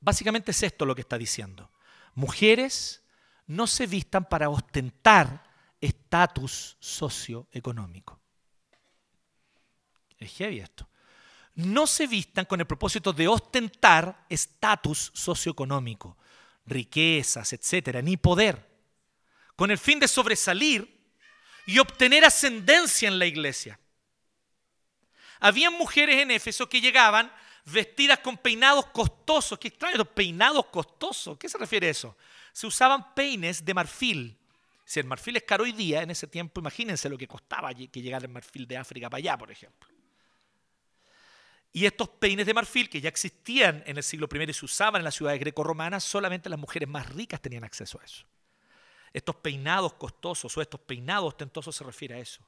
[0.00, 1.70] básicamente es esto lo que está diciendo.
[2.14, 3.02] Mujeres
[3.46, 5.44] no se vistan para ostentar
[5.80, 8.19] estatus socioeconómico.
[10.20, 10.90] Es heavy esto
[11.54, 16.16] no se vistan con el propósito de ostentar estatus socioeconómico,
[16.66, 18.68] riquezas, etcétera, ni poder,
[19.56, 20.98] con el fin de sobresalir
[21.66, 23.78] y obtener ascendencia en la iglesia.
[25.40, 27.32] Había mujeres en Éfeso que llegaban
[27.64, 29.58] vestidas con peinados costosos.
[29.58, 31.38] ¿Qué extraño, peinados costosos.
[31.38, 32.16] ¿Qué se refiere a eso?
[32.52, 34.38] Se usaban peines de marfil.
[34.84, 38.02] Si el marfil es caro hoy día, en ese tiempo, imagínense lo que costaba que
[38.02, 39.88] llegara el marfil de África para allá, por ejemplo.
[41.72, 45.00] Y estos peines de marfil que ya existían en el siglo I y se usaban
[45.00, 48.26] en las ciudades greco-romanas, solamente las mujeres más ricas tenían acceso a eso.
[49.12, 52.42] Estos peinados costosos o estos peinados ostentosos se refiere a eso.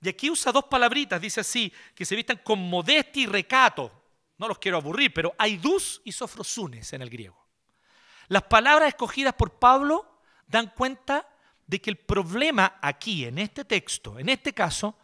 [0.00, 3.90] Y aquí usa dos palabritas, dice así, que se vistan con modestia y recato.
[4.38, 7.40] No los quiero aburrir, pero hay dus y sofrosunes en el griego.
[8.28, 11.28] Las palabras escogidas por Pablo dan cuenta
[11.66, 14.96] de que el problema aquí, en este texto, en este caso,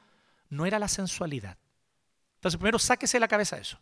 [0.50, 1.57] no era la sensualidad.
[2.38, 3.77] Entonces, primero sáquese de la cabeza eso.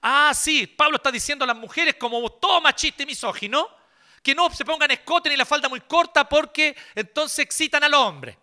[0.00, 3.68] Ah, sí, Pablo está diciendo a las mujeres como todo machista y misógino,
[4.22, 8.38] que no se pongan escote ni la falda muy corta porque entonces excitan al hombre.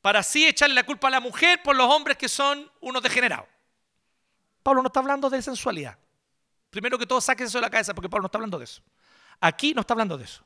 [0.00, 3.46] Para así echarle la culpa a la mujer por los hombres que son unos degenerados.
[4.62, 5.98] Pablo no está hablando de sensualidad.
[6.70, 8.82] Primero que todo, sáquese eso de la cabeza porque Pablo no está hablando de eso.
[9.40, 10.42] Aquí no está hablando de eso.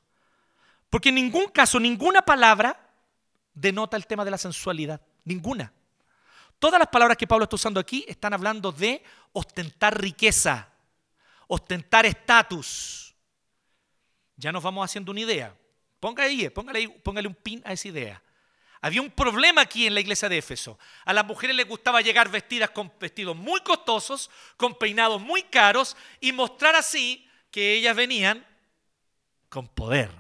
[0.91, 2.91] Porque en ningún caso, ninguna palabra
[3.55, 5.01] denota el tema de la sensualidad.
[5.25, 5.73] Ninguna.
[6.59, 10.69] Todas las palabras que Pablo está usando aquí están hablando de ostentar riqueza,
[11.47, 13.15] ostentar estatus.
[14.37, 15.55] Ya nos vamos haciendo una idea.
[16.01, 18.23] Póngale ahí, póngale, póngale un pin a esa idea.
[18.81, 20.79] Había un problema aquí en la iglesia de Éfeso.
[21.05, 25.97] A las mujeres les gustaba llegar vestidas con vestidos muy costosos, con peinados muy caros
[26.21, 28.47] y mostrar así que ellas venían
[29.49, 30.11] con poder.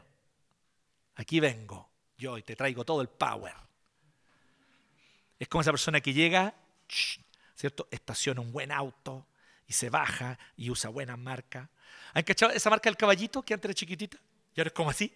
[1.16, 3.65] Aquí vengo yo y te traigo todo el power.
[5.38, 6.54] Es como esa persona que llega,
[7.54, 7.88] ¿cierto?
[7.90, 9.26] Estaciona un buen auto
[9.66, 11.68] y se baja y usa buena marca.
[12.14, 14.18] ¿Han cachado esa marca del caballito que antes era chiquitita?
[14.54, 15.12] Y ahora es como así.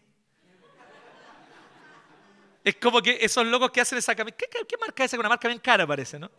[2.62, 4.36] Es como que esos locos que hacen esa camisa.
[4.36, 5.18] ¿Qué, marca es esa?
[5.18, 6.30] Una marca bien cara parece, ¿no?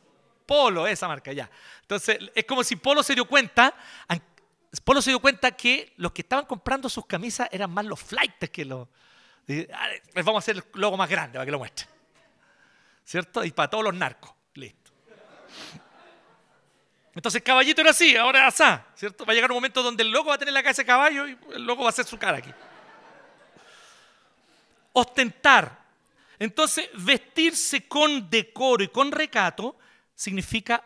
[0.45, 1.49] Polo, esa marca, ya.
[1.81, 3.73] Entonces, es como si Polo se dio cuenta,
[4.83, 8.49] Polo se dio cuenta que los que estaban comprando sus camisas eran más los flights
[8.51, 8.87] que los...
[9.73, 11.89] Ah, les vamos a hacer el logo más grande para que lo muestren.
[13.11, 13.43] ¿Cierto?
[13.43, 14.31] Y para todos los narcos.
[14.53, 14.89] Listo.
[17.13, 18.63] Entonces caballito era así, ahora así,
[18.95, 19.25] ¿cierto?
[19.25, 21.27] Va a llegar un momento donde el loco va a tener la cabeza de caballo
[21.27, 22.51] y el loco va a hacer su cara aquí.
[24.93, 25.77] Ostentar.
[26.39, 29.77] Entonces, vestirse con decoro y con recato
[30.15, 30.81] significa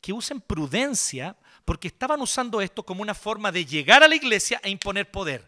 [0.00, 1.36] que usen prudencia
[1.66, 5.46] porque estaban usando esto como una forma de llegar a la iglesia e imponer poder.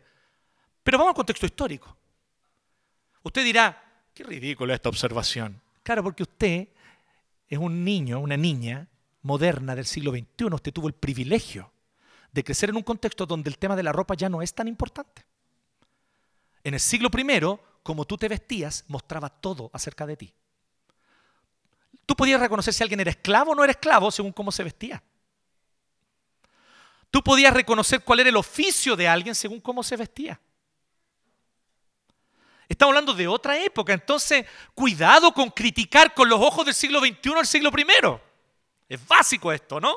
[0.82, 1.96] Pero vamos al contexto histórico.
[3.22, 5.62] Usted dirá, qué ridícula esta observación.
[5.88, 6.68] Claro, porque usted
[7.48, 8.86] es un niño, una niña
[9.22, 10.52] moderna del siglo XXI.
[10.52, 11.72] Usted tuvo el privilegio
[12.30, 14.68] de crecer en un contexto donde el tema de la ropa ya no es tan
[14.68, 15.24] importante.
[16.62, 20.34] En el siglo I, como tú te vestías, mostraba todo acerca de ti.
[22.04, 25.02] Tú podías reconocer si alguien era esclavo o no era esclavo según cómo se vestía.
[27.10, 30.38] Tú podías reconocer cuál era el oficio de alguien según cómo se vestía.
[32.68, 37.32] Estamos hablando de otra época, entonces cuidado con criticar con los ojos del siglo XXI
[37.38, 37.84] al siglo I.
[38.88, 39.96] Es básico esto, ¿no?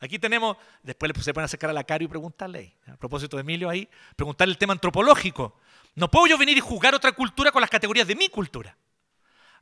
[0.00, 3.68] Aquí tenemos, después se pueden acercar a la cara y preguntarle, a propósito de Emilio
[3.68, 5.58] ahí, preguntarle el tema antropológico.
[5.94, 8.76] No puedo yo venir y juzgar otra cultura con las categorías de mi cultura.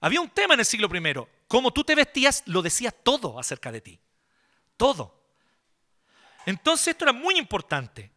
[0.00, 1.26] Había un tema en el siglo I.
[1.48, 4.00] Como tú te vestías, lo decía todo acerca de ti.
[4.76, 5.20] Todo.
[6.46, 8.12] Entonces esto era muy importante.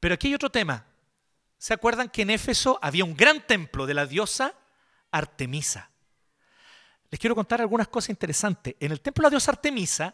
[0.00, 0.86] Pero aquí hay otro tema.
[1.62, 4.52] ¿Se acuerdan que en Éfeso había un gran templo de la diosa
[5.12, 5.92] Artemisa?
[7.08, 8.74] Les quiero contar algunas cosas interesantes.
[8.80, 10.12] En el templo de la diosa Artemisa,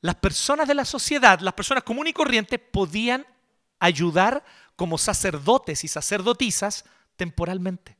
[0.00, 3.26] las personas de la sociedad, las personas comunes y corrientes, podían
[3.80, 4.44] ayudar
[4.76, 6.84] como sacerdotes y sacerdotisas
[7.16, 7.98] temporalmente.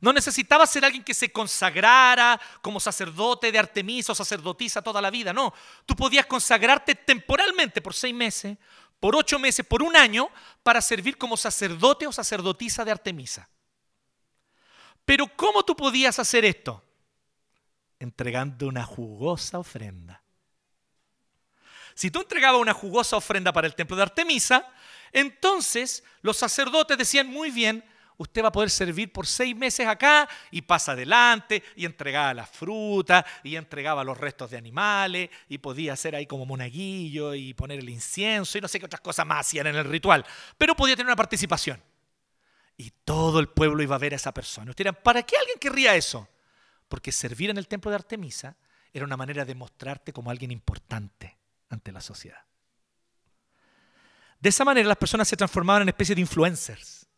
[0.00, 5.10] No necesitaba ser alguien que se consagrara como sacerdote de Artemisa o sacerdotisa toda la
[5.10, 5.54] vida, no.
[5.86, 8.58] Tú podías consagrarte temporalmente por seis meses
[9.00, 10.30] por ocho meses, por un año,
[10.62, 13.48] para servir como sacerdote o sacerdotisa de Artemisa.
[15.04, 16.84] Pero ¿cómo tú podías hacer esto?
[17.98, 20.22] Entregando una jugosa ofrenda.
[21.94, 24.70] Si tú entregabas una jugosa ofrenda para el templo de Artemisa,
[25.12, 27.84] entonces los sacerdotes decían muy bien,
[28.20, 32.44] usted va a poder servir por seis meses acá y pasa adelante y entregaba la
[32.44, 37.78] fruta y entregaba los restos de animales y podía hacer ahí como monaguillo y poner
[37.78, 40.26] el incienso y no sé qué otras cosas más hacían en el ritual,
[40.58, 41.82] pero podía tener una participación.
[42.76, 44.70] Y todo el pueblo iba a ver a esa persona.
[44.70, 46.28] Usted dirán, ¿para qué alguien querría eso?
[46.88, 48.54] Porque servir en el templo de Artemisa
[48.92, 51.38] era una manera de mostrarte como alguien importante
[51.70, 52.44] ante la sociedad.
[54.38, 57.09] De esa manera las personas se transformaban en especie de influencers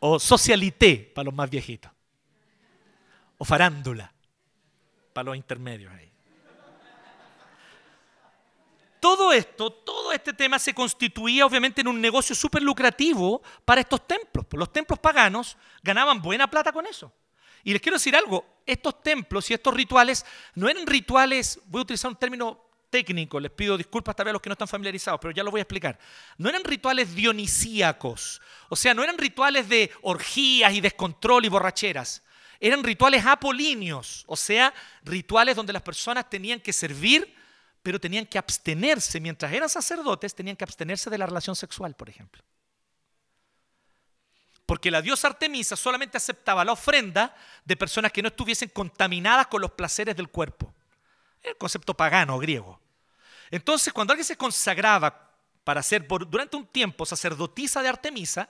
[0.00, 1.90] o socialité para los más viejitos.
[3.38, 4.12] O farándula
[5.12, 6.10] para los intermedios ahí.
[8.98, 14.06] Todo esto, todo este tema se constituía obviamente en un negocio súper lucrativo para estos
[14.06, 14.44] templos.
[14.52, 17.10] Los templos paganos ganaban buena plata con eso.
[17.64, 21.82] Y les quiero decir algo, estos templos y estos rituales no eran rituales, voy a
[21.82, 25.20] utilizar un término técnico, les pido disculpas tal vez a los que no están familiarizados,
[25.20, 25.98] pero ya lo voy a explicar.
[26.36, 32.22] No eran rituales dionisíacos, o sea, no eran rituales de orgías y descontrol y borracheras.
[32.60, 37.34] Eran rituales apolíneos, o sea, rituales donde las personas tenían que servir,
[37.82, 39.18] pero tenían que abstenerse.
[39.18, 42.42] Mientras eran sacerdotes, tenían que abstenerse de la relación sexual, por ejemplo.
[44.66, 49.60] Porque la diosa Artemisa solamente aceptaba la ofrenda de personas que no estuviesen contaminadas con
[49.62, 50.72] los placeres del cuerpo.
[51.42, 52.79] El concepto pagano griego.
[53.50, 55.30] Entonces, cuando alguien se consagraba
[55.64, 58.48] para ser durante un tiempo sacerdotisa de Artemisa,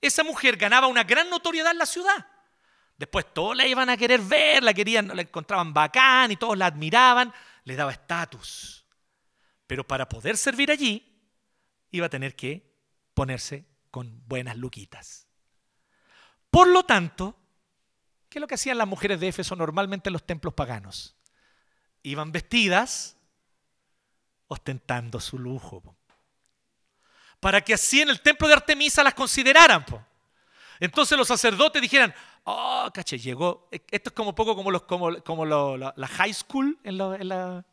[0.00, 2.26] esa mujer ganaba una gran notoriedad en la ciudad.
[2.96, 6.66] Después todos la iban a querer ver, la querían, la encontraban bacán y todos la
[6.66, 7.32] admiraban,
[7.64, 8.84] le daba estatus.
[9.66, 11.04] Pero para poder servir allí,
[11.90, 12.74] iba a tener que
[13.14, 15.26] ponerse con buenas luquitas.
[16.50, 17.36] Por lo tanto,
[18.28, 21.16] ¿qué es lo que hacían las mujeres de Éfeso normalmente en los templos paganos?
[22.02, 23.16] Iban vestidas
[24.48, 25.96] ostentando su lujo.
[27.40, 29.84] Para que así en el templo de Artemisa las consideraran.
[30.80, 33.68] Entonces los sacerdotes dijeran, oh, caché, llegó.
[33.70, 37.64] E, esto es como poco como, los, como, como la, high school en, en,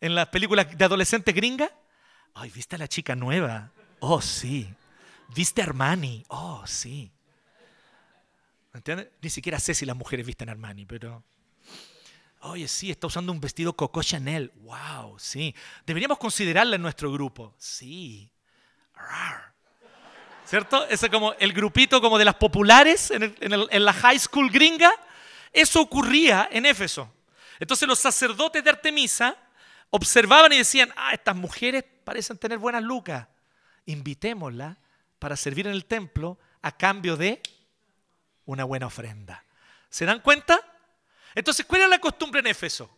[0.00, 1.70] en las películas de adolescentes gringas.
[2.34, 3.72] Ay, ¿viste a la chica nueva?
[4.00, 4.72] Oh, sí.
[5.34, 6.24] ¿Viste a Armani?
[6.28, 7.10] Oh, sí.
[8.72, 9.08] ¿Entiendes?
[9.20, 11.24] Ni siquiera sé si las mujeres visten Armani, pero...
[12.40, 14.52] Oye, sí, está usando un vestido Coco Chanel.
[14.56, 15.54] Wow, sí.
[15.84, 17.54] Deberíamos considerarla en nuestro grupo.
[17.58, 18.30] Sí.
[20.44, 20.86] ¿Cierto?
[20.86, 24.90] Ese es como el grupito como de las populares en, la high school gringa.
[25.52, 27.12] Eso ocurría en Éfeso.
[27.58, 29.36] Entonces los sacerdotes de Artemisa
[29.90, 33.26] observaban y decían, ah, estas mujeres parecen tener buenas lucas.
[33.86, 34.76] Invitémoslas
[35.18, 37.42] para servir en el templo a cambio de
[38.44, 39.44] una buena ofrenda.
[39.90, 40.60] ¿Se dan cuenta?
[41.34, 42.90] Entonces, ¿cuál era la costumbre en Éfeso?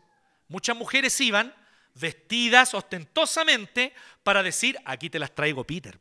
[0.48, 1.54] Muchas mujeres iban
[1.94, 5.98] vestidas ostentosamente para decir, aquí te las traigo Peter.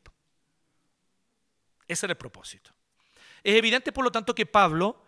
[1.87, 2.71] Ese era el propósito.
[3.43, 5.03] Es evidente, por lo tanto, que Pablo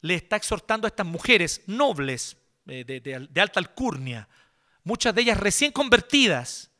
[0.00, 4.28] le está exhortando a estas mujeres nobles, eh, de, alta alcurnia,
[4.84, 6.70] muchas de ellas recién convertidas,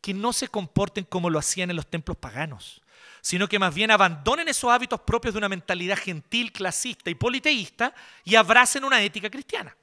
[0.00, 2.82] que no se comporten como lo hacían en los templos paganos,
[3.24, 7.94] sino que más bien abandonen esos hábitos propios de una mentalidad gentil, clasista y politeísta
[8.22, 9.74] y abracen una ética cristiana.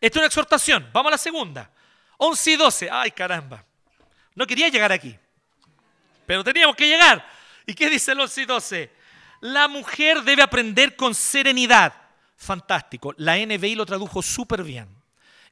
[0.00, 0.88] Esta es una exhortación.
[0.90, 1.70] Vamos a la segunda.
[2.16, 2.88] 11 y 12.
[2.90, 3.62] Ay, caramba.
[4.34, 5.18] No quería llegar aquí
[6.30, 7.26] pero teníamos que llegar.
[7.66, 8.92] ¿Y qué dice el 11 y 12?
[9.40, 11.92] La mujer debe aprender con serenidad.
[12.36, 13.12] Fantástico.
[13.16, 14.86] La NBI lo tradujo súper bien.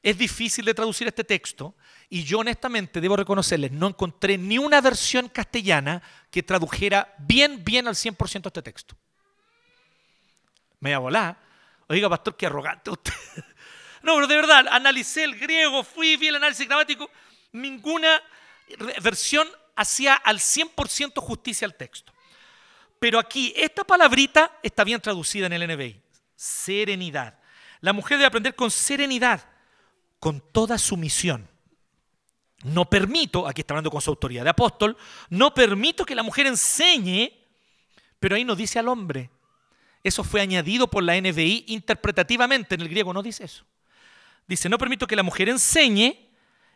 [0.01, 1.75] Es difícil de traducir este texto
[2.09, 7.87] y yo honestamente debo reconocerles, no encontré ni una versión castellana que tradujera bien, bien
[7.87, 8.95] al 100% este texto.
[10.79, 11.37] Me voy a.
[11.87, 13.13] Oiga, pastor, qué arrogante usted.
[14.01, 17.11] No, pero de verdad, analicé el griego, fui, vi el análisis gramático,
[17.51, 18.23] ninguna
[19.01, 22.13] versión hacía al 100% justicia al texto.
[22.99, 26.01] Pero aquí, esta palabrita está bien traducida en el NBI.
[26.35, 27.39] Serenidad.
[27.81, 29.45] La mujer debe aprender con serenidad,
[30.19, 31.47] con toda sumisión.
[32.63, 34.97] No permito, aquí está hablando con su autoridad de apóstol,
[35.29, 37.31] no permito que la mujer enseñe,
[38.19, 39.29] pero ahí no dice al hombre.
[40.03, 43.65] Eso fue añadido por la NBI interpretativamente, en el griego no dice eso.
[44.47, 46.29] Dice, no permito que la mujer enseñe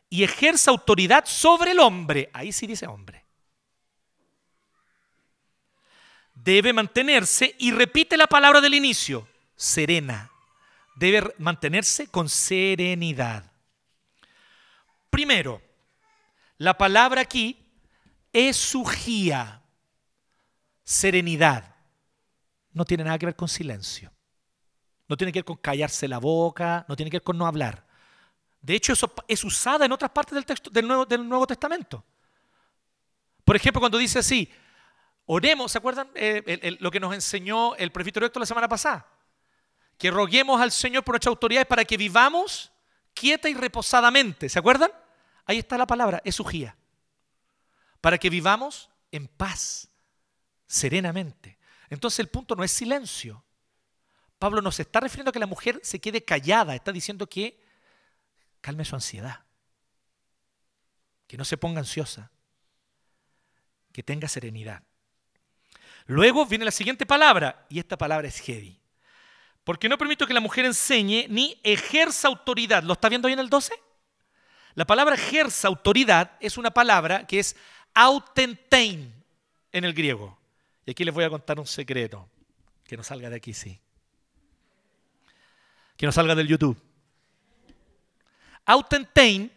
[0.09, 2.29] y ejerza autoridad sobre el hombre.
[2.33, 3.25] Ahí sí dice hombre.
[6.35, 10.32] Debe mantenerse, y repite la palabra del inicio, serena.
[10.95, 13.51] Debe mantenerse con serenidad.
[15.09, 15.61] Primero,
[16.57, 17.63] la palabra aquí
[18.31, 19.61] es sujía,
[20.83, 21.75] serenidad.
[22.71, 24.11] No tiene nada que ver con silencio.
[25.07, 27.85] No tiene que ver con callarse la boca, no tiene que ver con no hablar.
[28.61, 32.03] De hecho, eso es usada en otras partes del, texto, del, Nuevo, del Nuevo Testamento.
[33.43, 34.49] Por ejemplo, cuando dice así,
[35.25, 39.05] oremos, ¿se acuerdan eh, lo que nos enseñó el prefecto recto la semana pasada?
[39.97, 42.71] Que roguemos al Señor por nuestras autoridades para que vivamos
[43.13, 44.49] quieta y reposadamente.
[44.49, 44.91] ¿Se acuerdan?
[45.45, 46.75] Ahí está la palabra, es ujía.
[48.01, 49.89] Para que vivamos en paz,
[50.67, 51.57] serenamente.
[51.89, 53.43] Entonces el punto no es silencio.
[54.39, 57.63] Pablo nos está refiriendo a que la mujer se quede callada, está diciendo que
[58.59, 59.45] calme su ansiedad,
[61.27, 62.31] que no se ponga ansiosa,
[63.93, 64.83] que tenga serenidad.
[66.07, 68.82] Luego viene la siguiente palabra, y esta palabra es heavy.
[69.63, 72.83] Porque no permito que la mujer enseñe ni ejerza autoridad.
[72.83, 73.73] ¿Lo está viendo ahí en el 12?
[74.75, 77.55] La palabra ejerza autoridad es una palabra que es
[77.93, 79.13] autentein
[79.71, 80.37] en el griego.
[80.85, 82.27] Y aquí les voy a contar un secreto,
[82.85, 83.79] Que no salga de aquí, sí.
[85.95, 86.77] Que no salga del YouTube.
[88.65, 89.51] Autentein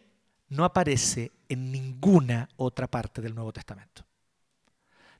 [0.48, 4.04] no aparece en ninguna otra parte del Nuevo Testamento.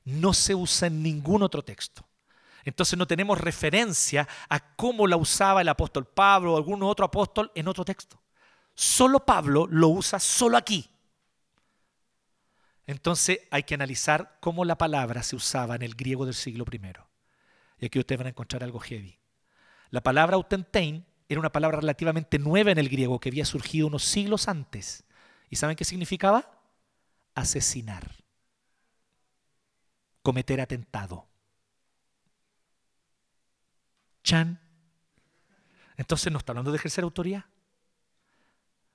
[0.05, 2.06] No se usa en ningún otro texto.
[2.67, 7.49] Entonces no tenemos referencia a cómo la usaba el apóstol Pablo o algún otro apóstol
[7.55, 8.21] en otro texto.
[8.75, 10.89] Solo Pablo lo usa solo aquí.
[12.85, 16.81] Entonces hay que analizar cómo la palabra se usaba en el griego del siglo I.
[17.79, 19.17] Y aquí ustedes van a encontrar algo heavy.
[19.89, 24.03] La palabra autentein era una palabra relativamente nueva en el griego que había surgido unos
[24.03, 25.05] siglos antes.
[25.49, 26.59] ¿Y saben qué significaba?
[27.33, 28.11] Asesinar.
[30.21, 31.29] Cometer atentado.
[35.95, 37.45] Entonces no está hablando de ejercer autoridad.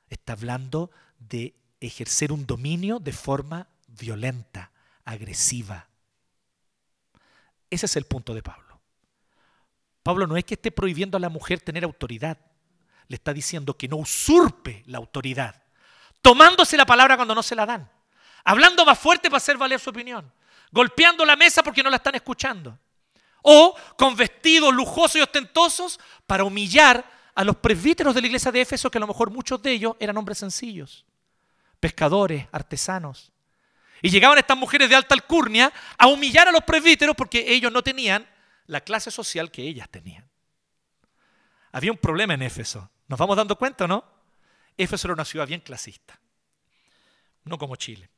[0.09, 4.71] Está hablando de ejercer un dominio de forma violenta,
[5.05, 5.89] agresiva.
[7.71, 8.81] Ese es el punto de Pablo.
[10.03, 12.39] Pablo no es que esté prohibiendo a la mujer tener autoridad.
[13.09, 15.63] Le está diciendo que no usurpe la autoridad,
[16.21, 17.91] tomándose la palabra cuando no se la dan,
[18.45, 20.33] hablando más fuerte para hacer valer su opinión,
[20.71, 22.79] golpeando la mesa porque no la están escuchando
[23.43, 28.61] o con vestidos lujosos y ostentosos para humillar a los presbíteros de la iglesia de
[28.61, 31.05] Éfeso, que a lo mejor muchos de ellos eran hombres sencillos,
[31.81, 33.33] pescadores, artesanos.
[34.01, 37.83] Y llegaban estas mujeres de alta alcurnia a humillar a los presbíteros porque ellos no
[37.83, 38.27] tenían
[38.67, 40.29] la clase social que ellas tenían.
[41.71, 42.91] Había un problema en Éfeso.
[43.07, 44.05] ¿Nos vamos dando cuenta, no?
[44.77, 46.19] Éfeso era una ciudad bien clasista,
[47.45, 48.09] no como Chile.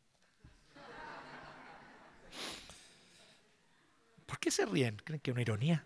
[4.45, 5.01] Qué se ríen?
[5.03, 5.83] ¿Creen que es una ironía?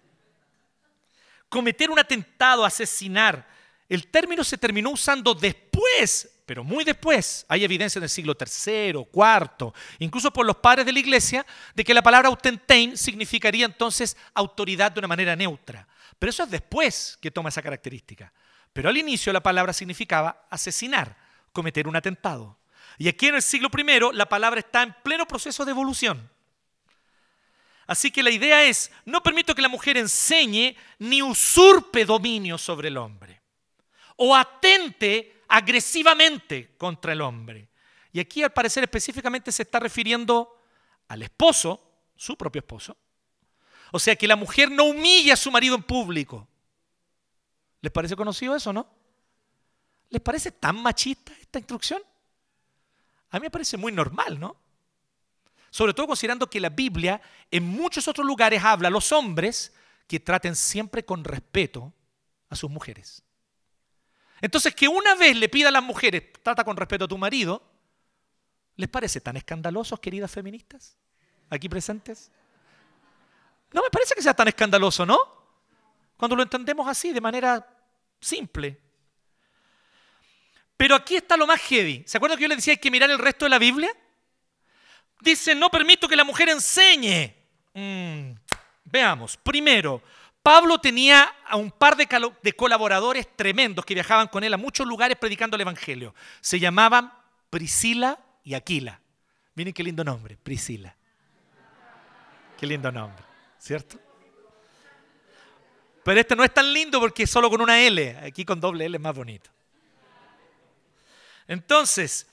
[1.49, 3.47] Cometer un atentado, asesinar.
[3.89, 7.47] El término se terminó usando después, pero muy después.
[7.49, 11.85] Hay evidencia en el siglo III, IV, incluso por los padres de la iglesia, de
[11.85, 15.87] que la palabra autentein significaría entonces autoridad de una manera neutra.
[16.19, 18.33] Pero eso es después que toma esa característica.
[18.73, 21.17] Pero al inicio la palabra significaba asesinar,
[21.53, 22.59] cometer un atentado.
[22.99, 26.29] Y aquí en el siglo I la palabra está en pleno proceso de evolución.
[27.89, 32.89] Así que la idea es, no permito que la mujer enseñe ni usurpe dominio sobre
[32.89, 33.39] el hombre
[34.17, 37.71] o atente agresivamente contra el hombre.
[38.13, 40.61] Y aquí al parecer específicamente se está refiriendo
[41.09, 41.81] al esposo,
[42.15, 42.97] su propio esposo.
[43.91, 46.47] O sea, que la mujer no humilla a su marido en público.
[47.81, 48.87] ¿Les parece conocido eso, no?
[50.11, 52.03] ¿Les parece tan machista esta instrucción?
[53.31, 54.57] A mí me parece muy normal, ¿no?
[55.71, 59.75] Sobre todo considerando que la Biblia en muchos otros lugares habla a los hombres
[60.07, 61.93] que traten siempre con respeto
[62.49, 63.23] a sus mujeres.
[64.41, 67.63] Entonces, que una vez le pida a las mujeres, trata con respeto a tu marido,
[68.77, 70.97] ¿les parece tan escandaloso, queridas feministas,
[71.51, 72.31] aquí presentes?
[73.73, 75.19] No me parece que sea tan escandaloso, ¿no?
[76.17, 77.67] Cuando lo entendemos así, de manera
[78.21, 78.81] simple.
[80.77, 82.05] Pero aquí está lo más heavy.
[82.07, 83.91] ¿Se acuerdan que yo les decía hay que mirar el resto de la Biblia?
[85.21, 87.35] Dice, no permito que la mujer enseñe.
[87.75, 88.33] Mm,
[88.85, 90.03] veamos, primero,
[90.43, 92.09] Pablo tenía a un par de,
[92.43, 96.15] de, colaboradores tremendos que viajaban con él a muchos lugares predicando el Evangelio.
[96.41, 97.13] Se llamaban
[97.51, 99.01] Priscila y Aquila.
[99.55, 100.95] Miren qué lindo nombre, Priscila.
[102.57, 103.23] Qué lindo nombre,
[103.59, 103.99] ¿cierto?
[106.03, 108.17] Pero este no es tan lindo porque es solo con una L.
[108.25, 109.51] Aquí con doble L es más bonito.
[111.47, 112.27] Entonces,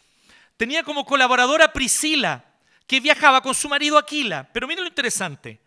[0.56, 2.46] tenía como colaboradora Priscila
[2.88, 4.50] que viajaba con su marido Aquila.
[4.52, 5.62] Pero miren lo interesante.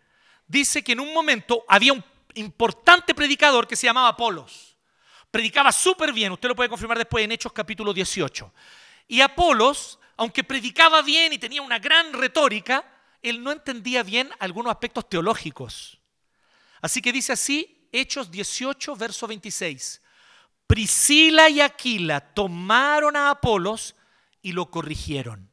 [0.47, 2.03] Dice que en un momento había un
[2.35, 4.77] importante predicador que se llamaba Apolos.
[5.31, 8.51] Predicaba súper bien, usted lo puede confirmar después en Hechos capítulo 18.
[9.07, 12.85] Y Apolos, aunque predicaba bien y tenía una gran retórica,
[13.21, 15.99] él no entendía bien algunos aspectos teológicos.
[16.81, 20.01] Así que dice así, Hechos 18, verso 26.
[20.65, 23.95] Priscila y Aquila tomaron a Apolos
[24.41, 25.48] y lo corrigieron.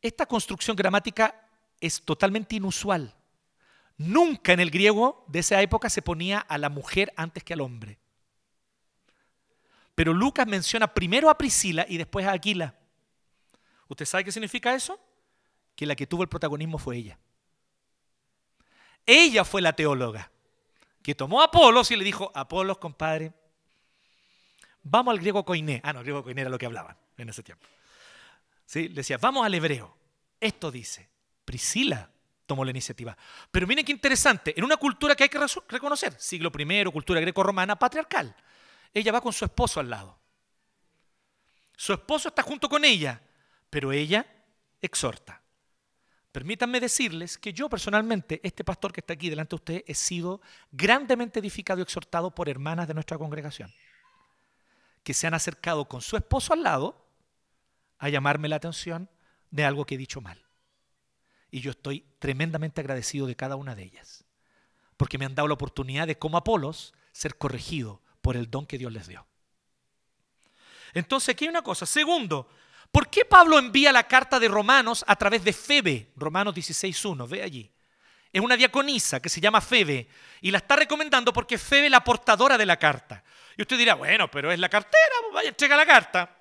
[0.00, 1.48] Esta construcción gramática
[1.80, 3.14] es totalmente inusual.
[3.96, 7.60] Nunca en el griego de esa época se ponía a la mujer antes que al
[7.60, 7.98] hombre.
[9.94, 12.74] Pero Lucas menciona primero a Priscila y después a Aquila.
[13.88, 15.00] ¿Usted sabe qué significa eso?
[15.74, 17.18] Que la que tuvo el protagonismo fue ella.
[19.04, 20.30] Ella fue la teóloga
[21.02, 23.32] que tomó a Apolos y le dijo, Apolos, compadre,
[24.82, 25.80] vamos al griego koiné.
[25.82, 27.66] Ah, no, griego koiné era lo que hablaban en ese tiempo.
[28.74, 29.96] Le decía, vamos al hebreo.
[30.40, 31.08] Esto dice,
[31.44, 32.10] Priscila
[32.46, 33.16] tomó la iniciativa.
[33.50, 37.78] Pero miren qué interesante, en una cultura que hay que reconocer, siglo I, cultura greco-romana,
[37.78, 38.34] patriarcal,
[38.92, 40.18] ella va con su esposo al lado.
[41.76, 43.22] Su esposo está junto con ella,
[43.70, 44.26] pero ella
[44.80, 45.42] exhorta.
[46.32, 50.40] Permítanme decirles que yo personalmente, este pastor que está aquí delante de ustedes, he sido
[50.70, 53.72] grandemente edificado y exhortado por hermanas de nuestra congregación,
[55.02, 57.07] que se han acercado con su esposo al lado
[57.98, 59.10] a llamarme la atención
[59.50, 60.44] de algo que he dicho mal.
[61.50, 64.24] Y yo estoy tremendamente agradecido de cada una de ellas,
[64.96, 68.78] porque me han dado la oportunidad de, como Apolos, ser corregido por el don que
[68.78, 69.26] Dios les dio.
[70.94, 71.86] Entonces, aquí hay una cosa.
[71.86, 72.48] Segundo,
[72.90, 76.10] ¿Por qué Pablo envía la carta de Romanos a través de Febe?
[76.16, 77.70] Romanos 16.1, ve allí.
[78.32, 80.08] Es una diaconisa que se llama Febe
[80.40, 83.22] y la está recomendando porque Febe es la portadora de la carta.
[83.56, 86.37] Y usted dirá, bueno, pero es la cartera, vaya, entrega la carta.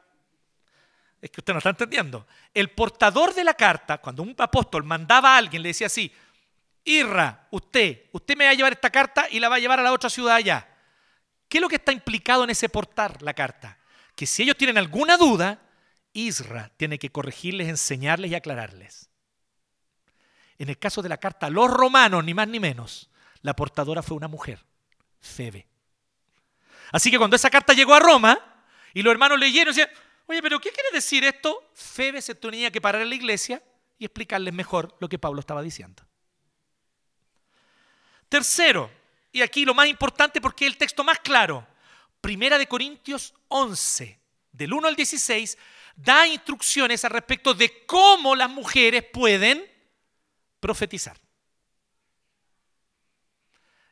[1.22, 2.28] Es que usted no está entendiendo.
[2.54, 6.12] El portador de la carta, cuando un apóstol mandaba a alguien, le decía así,
[6.84, 9.84] Irra, usted, usted me va a llevar esta carta y la va a llevar a
[9.84, 10.68] la otra ciudad allá.
[11.50, 13.78] ¿Qué es lo que está implicado en ese portar la carta?
[14.16, 15.60] Que si ellos tienen alguna duda,
[16.14, 19.10] Isra tiene que corregirles, enseñarles y aclararles.
[20.58, 23.10] En el caso de la carta los romanos, ni más ni menos,
[23.42, 24.64] la portadora fue una mujer,
[25.20, 25.68] Febe.
[26.92, 28.40] Así que cuando esa carta llegó a Roma
[28.94, 29.90] y los hermanos leyeron, decían,
[30.28, 31.70] oye, pero ¿qué quiere decir esto?
[31.74, 33.64] Febe se tenía que parar en la iglesia
[33.98, 36.04] y explicarles mejor lo que Pablo estaba diciendo.
[38.30, 38.92] Tercero,
[39.32, 41.66] y aquí lo más importante porque es el texto más claro,
[42.22, 44.20] Primera de Corintios 11,
[44.52, 45.58] del 1 al 16,
[45.96, 49.66] da instrucciones al respecto de cómo las mujeres pueden
[50.60, 51.18] profetizar.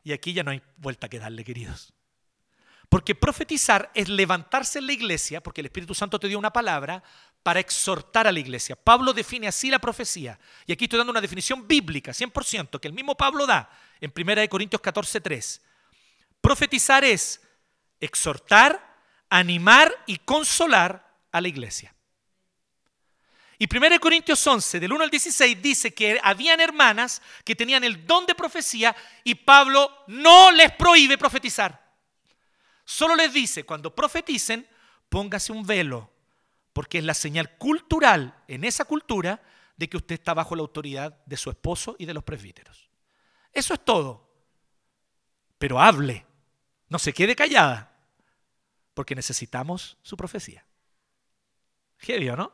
[0.03, 1.94] Y aquí ya no hay vuelta que darle, queridos.
[2.89, 7.03] Porque profetizar es levantarse en la iglesia, porque el Espíritu Santo te dio una palabra
[7.43, 8.75] para exhortar a la iglesia.
[8.75, 10.39] Pablo define así la profecía.
[10.65, 13.69] Y aquí estoy dando una definición bíblica, 100%, que el mismo Pablo da
[14.01, 15.61] en 1 Corintios 14:3.
[16.41, 17.41] Profetizar es
[17.99, 18.97] exhortar,
[19.29, 21.93] animar y consolar a la iglesia.
[23.57, 28.05] Y 1 Corintios 11, del 1 al 16, dice que habían hermanas que tenían el
[28.05, 31.84] don de profecía y Pablo no les prohíbe profetizar.
[32.85, 34.67] Solo les dice, cuando profeticen,
[35.09, 36.11] póngase un velo,
[36.71, 39.41] porque es la señal cultural en esa cultura
[39.75, 42.89] de que usted está bajo la autoridad de su esposo y de los presbíteros.
[43.51, 44.29] Eso es todo.
[45.57, 46.25] Pero hable,
[46.89, 47.97] no se quede callada,
[48.93, 50.65] porque necesitamos su profecía.
[51.97, 52.51] Genio, ¿no?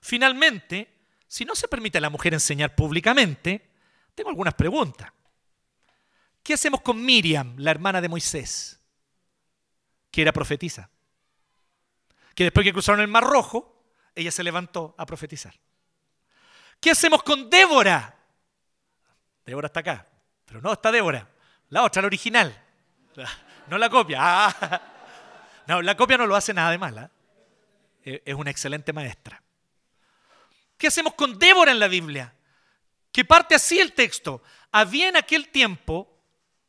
[0.00, 0.92] Finalmente,
[1.26, 3.70] si no se permite a la mujer enseñar públicamente,
[4.14, 5.10] tengo algunas preguntas.
[6.42, 8.80] ¿Qué hacemos con Miriam, la hermana de Moisés,
[10.10, 10.90] que era profetisa?
[12.34, 15.54] Que después que cruzaron el Mar Rojo, ella se levantó a profetizar.
[16.80, 18.16] ¿Qué hacemos con Débora?
[19.46, 20.06] Débora está acá,
[20.44, 21.28] pero no está Débora,
[21.68, 22.64] la otra, la original,
[23.68, 24.18] no la copia.
[24.20, 24.82] Ah,
[25.66, 27.10] no, la copia no lo hace nada de mala.
[28.02, 29.40] Es una excelente maestra.
[30.76, 32.34] ¿Qué hacemos con Débora en la Biblia?
[33.12, 34.42] Que parte así el texto.
[34.72, 36.11] Había en aquel tiempo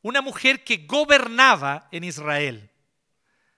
[0.03, 2.69] una mujer que gobernaba en Israel.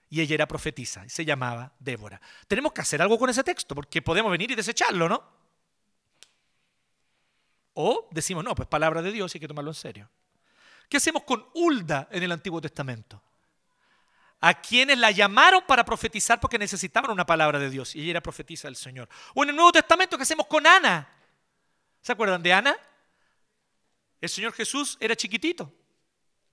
[0.10, 2.22] Y ella era profetisa y se llamaba Débora.
[2.48, 5.24] Tenemos que hacer algo con ese texto porque podemos venir y desecharlo, ¿no?
[7.74, 10.10] O decimos, no, pues palabra de Dios hay que tomarlo en serio.
[10.88, 13.22] ¿Qué hacemos con Hulda en el Antiguo Testamento?
[14.42, 18.22] a quienes la llamaron para profetizar porque necesitaban una palabra de Dios y ella era
[18.22, 19.10] profetisa del Señor.
[19.34, 21.10] O en el Nuevo Testamento, ¿qué hacemos con Ana?
[22.02, 22.78] ¿Se acuerdan de Ana?
[24.22, 25.74] El Señor Jesús era chiquitito.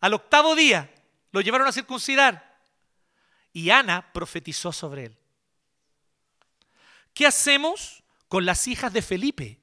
[0.03, 0.93] Al octavo día
[1.31, 2.61] lo llevaron a circuncidar
[3.53, 5.19] y Ana profetizó sobre él.
[7.15, 9.63] ¿Qué hacemos con las hijas de Felipe?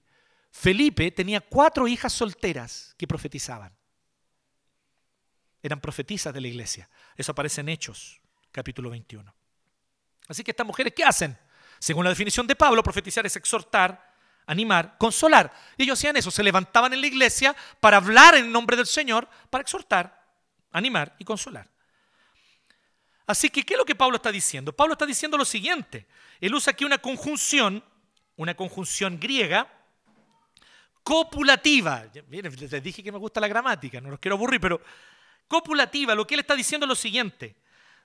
[0.50, 3.76] Felipe tenía cuatro hijas solteras que profetizaban.
[5.62, 6.90] Eran profetisas de la iglesia.
[7.18, 8.22] Eso aparece en Hechos,
[8.54, 9.36] capítulo 21.
[10.30, 11.38] Así que estas mujeres, ¿qué hacen?
[11.80, 14.16] Según la definición de Pablo, profetizar es exhortar,
[14.46, 15.52] animar, consolar.
[15.76, 19.28] Y ellos hacían eso, se levantaban en la iglesia para hablar en nombre del Señor,
[19.50, 20.19] para exhortar,
[20.72, 21.70] animar y consolar.
[23.26, 24.74] Así que, ¿qué es lo que Pablo está diciendo?
[24.74, 26.08] Pablo está diciendo lo siguiente.
[26.42, 27.84] Él usa aquí una conjunción,
[28.38, 29.72] una conjunción griega,
[31.04, 32.06] copulativa.
[32.32, 34.82] Les dije que me gusta la gramática, no los quiero aburrir, pero
[35.48, 37.56] copulativa, lo que él está diciendo es lo siguiente.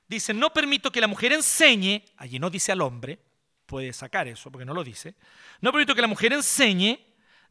[0.06, 3.18] Dice, no permito que la mujer enseñe, allí no dice al hombre,
[3.66, 5.14] puede sacar eso porque no lo dice,
[5.60, 6.98] no permito que la mujer enseñe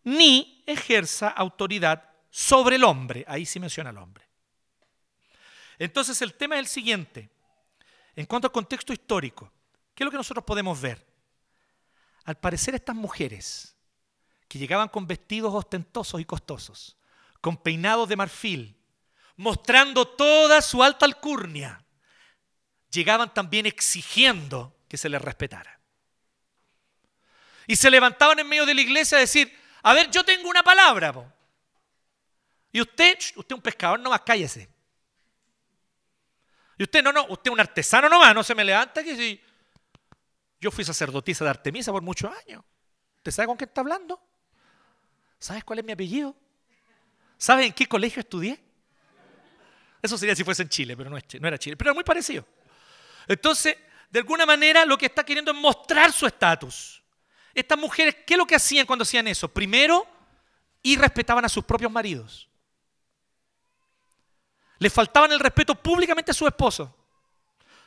[0.04, 4.26] ni ejerza autoridad sobre el hombre, ahí sí menciona al hombre.
[5.80, 7.30] Entonces el tema es el siguiente,
[8.16, 9.52] en cuanto al contexto histórico,
[9.96, 11.06] ¿qué es lo que nosotros podemos ver?
[12.26, 13.76] Al parecer estas mujeres
[14.48, 16.98] que llegaban con vestidos ostentosos y costosos,
[17.42, 18.78] con peinados de marfil,
[19.36, 21.84] mostrando toda su alta alcurnia,
[22.92, 25.80] llegaban también exigiendo que se les respetara.
[27.66, 29.52] Y se levantaban en medio de la iglesia a decir,
[29.82, 31.34] a ver, yo tengo una palabra.
[32.72, 34.73] Y usted, usted es un pescador, no más cállese.
[36.84, 39.42] Y usted, no, no, usted es un artesano nomás, no se me levanta que si
[40.60, 42.62] yo fui sacerdotisa de Artemisa por muchos años.
[43.20, 44.22] ¿Usted sabe con qué está hablando?
[45.40, 46.36] ¿Sabes cuál es mi apellido?
[47.38, 48.62] ¿Sabes en qué colegio estudié?
[50.02, 52.46] Eso sería si fuese en Chile, pero no, no era Chile, pero era muy parecido.
[53.30, 53.78] Entonces,
[54.10, 57.02] de alguna manera lo que está queriendo es mostrar su estatus.
[57.54, 59.48] Estas mujeres, ¿qué es lo que hacían cuando hacían eso?
[59.48, 60.06] Primero,
[60.82, 62.50] y respetaban a sus propios maridos.
[64.84, 66.94] Le faltaban el respeto públicamente a su esposo.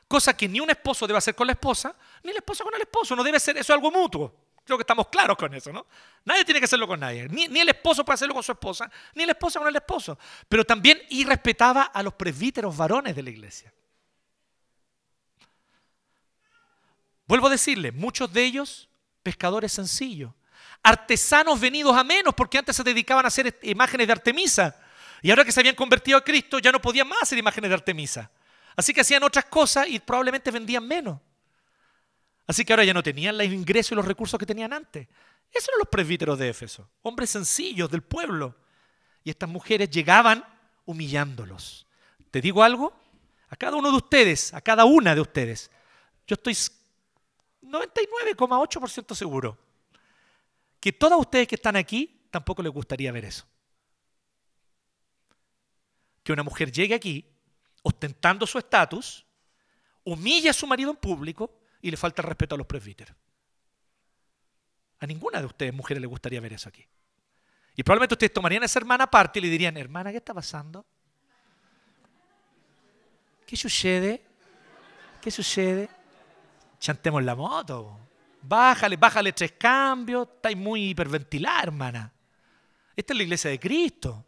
[0.09, 2.81] Cosa que ni un esposo debe hacer con la esposa, ni la esposa con el
[2.81, 3.15] esposo.
[3.15, 4.35] No debe ser, eso es algo mutuo.
[4.65, 5.85] Creo que estamos claros con eso, ¿no?
[6.25, 7.29] Nadie tiene que hacerlo con nadie.
[7.29, 10.19] Ni, ni el esposo puede hacerlo con su esposa, ni la esposa con el esposo.
[10.49, 13.71] Pero también irrespetaba a los presbíteros varones de la iglesia.
[17.27, 18.89] Vuelvo a decirle, muchos de ellos
[19.23, 20.33] pescadores sencillos,
[20.83, 24.75] artesanos venidos a menos porque antes se dedicaban a hacer imágenes de Artemisa
[25.23, 27.75] y ahora que se habían convertido a Cristo ya no podían más hacer imágenes de
[27.75, 28.31] Artemisa.
[28.77, 31.19] Así que hacían otras cosas y probablemente vendían menos.
[32.47, 35.09] Así que ahora ya no tenían los ingresos y los recursos que tenían antes.
[35.51, 38.55] Esos eran los presbíteros de Éfeso, hombres sencillos del pueblo.
[39.25, 40.45] Y estas mujeres llegaban
[40.85, 41.87] humillándolos.
[42.31, 42.93] ¿Te digo algo?
[43.49, 45.71] A cada uno de ustedes, a cada una de ustedes,
[46.27, 46.57] yo estoy
[47.63, 49.59] 99,8% seguro
[50.81, 53.47] que todos ustedes que están aquí tampoco les gustaría ver eso.
[56.27, 57.25] Que una mujer llegue aquí
[57.83, 59.25] ostentando su estatus,
[60.03, 63.17] humilla a su marido en público y le falta respeto a los presbíteros.
[64.99, 66.85] A ninguna de ustedes, mujeres, le gustaría ver eso aquí.
[67.77, 70.85] Y probablemente ustedes tomarían a esa hermana aparte y le dirían, hermana, ¿qué está pasando?
[73.47, 74.21] ¿Qué sucede?
[75.21, 75.89] ¿Qué sucede?
[76.81, 78.01] Chantemos la moto.
[78.43, 80.27] Bájale, bájale tres cambios.
[80.35, 82.13] Estáis muy hiperventilada, hermana.
[82.97, 84.26] Esta es la iglesia de Cristo.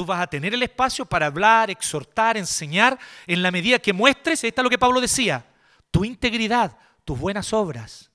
[0.00, 4.42] Tú vas a tener el espacio para hablar, exhortar, enseñar, en la medida que muestres,
[4.42, 5.44] esto es lo que Pablo decía,
[5.90, 6.74] tu integridad,
[7.04, 8.10] tus buenas obras,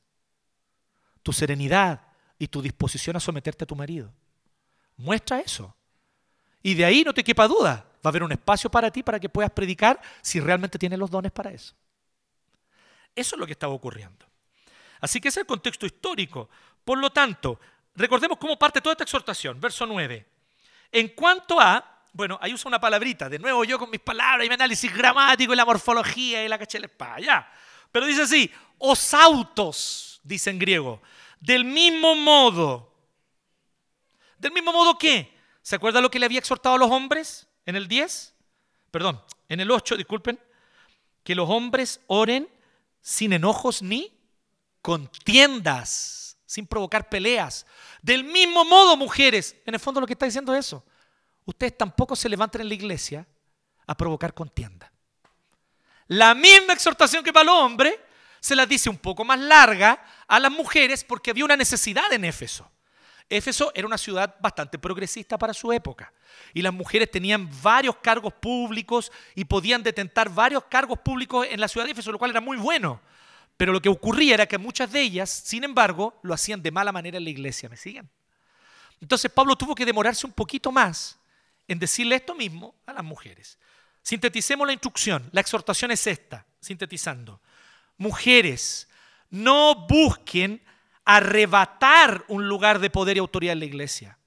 [1.21, 2.01] tu serenidad
[2.39, 4.11] y tu disposición a someterte a tu marido.
[4.97, 5.75] Muestra eso.
[6.63, 9.19] Y de ahí no te quepa duda, va a haber un espacio para ti para
[9.19, 11.75] que puedas predicar si realmente tienes los dones para eso.
[13.13, 14.25] Eso es lo que estaba ocurriendo.
[15.01, 16.49] Así que ese es el contexto histórico.
[16.83, 17.59] Por lo tanto,
[17.93, 19.61] recordemos cómo parte toda esta exhortación.
[19.61, 20.33] Verso 9.
[20.91, 24.49] En cuanto a, bueno, ahí usa una palabrita, de nuevo yo con mis palabras y
[24.49, 27.51] mi análisis gramático y la morfología y la cachelepa, ya.
[27.91, 31.01] Pero dice así, os autos, dice en griego,
[31.39, 32.93] del mismo modo.
[34.37, 35.33] ¿Del mismo modo qué?
[35.61, 38.35] ¿Se acuerda lo que le había exhortado a los hombres en el 10?
[38.91, 40.39] Perdón, en el 8, disculpen.
[41.23, 42.47] Que los hombres oren
[43.01, 44.11] sin enojos ni
[44.81, 47.65] contiendas, sin provocar peleas.
[48.01, 50.85] Del mismo modo, mujeres, en el fondo lo que está diciendo es eso.
[51.45, 53.27] Ustedes tampoco se levanten en la iglesia
[53.87, 54.91] a provocar contienda.
[56.07, 57.95] La misma exhortación que para los hombres
[58.39, 62.25] se la dice un poco más larga a las mujeres porque había una necesidad en
[62.25, 62.69] Éfeso.
[63.27, 66.13] Éfeso era una ciudad bastante progresista para su época
[66.53, 71.67] y las mujeres tenían varios cargos públicos y podían detentar varios cargos públicos en la
[71.67, 73.01] ciudad de Éfeso, lo cual era muy bueno.
[73.57, 76.91] Pero lo que ocurría era que muchas de ellas, sin embargo, lo hacían de mala
[76.91, 77.69] manera en la iglesia.
[77.69, 78.09] ¿Me siguen?
[79.01, 81.17] Entonces Pablo tuvo que demorarse un poquito más
[81.67, 83.57] en decirle esto mismo a las mujeres.
[84.01, 85.29] Sinteticemos la instrucción.
[85.31, 87.41] La exhortación es esta, sintetizando.
[87.97, 88.87] Mujeres,
[89.29, 90.61] no busquen
[91.05, 94.17] arrebatar un lugar de poder y autoridad en la iglesia.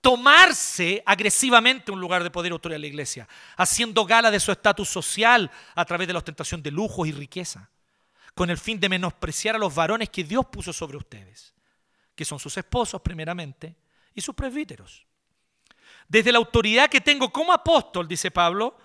[0.00, 4.50] Tomarse agresivamente un lugar de poder y autoridad en la iglesia, haciendo gala de su
[4.50, 7.70] estatus social a través de la ostentación de lujos y riqueza,
[8.34, 11.54] con el fin de menospreciar a los varones que Dios puso sobre ustedes,
[12.14, 13.76] que son sus esposos primeramente
[14.14, 15.06] y sus presbíteros.
[16.08, 18.76] Desde la autoridad que tengo como apóstol, dice Pablo,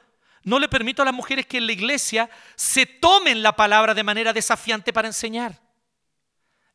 [0.43, 4.03] no le permito a las mujeres que en la iglesia se tomen la palabra de
[4.03, 5.59] manera desafiante para enseñar.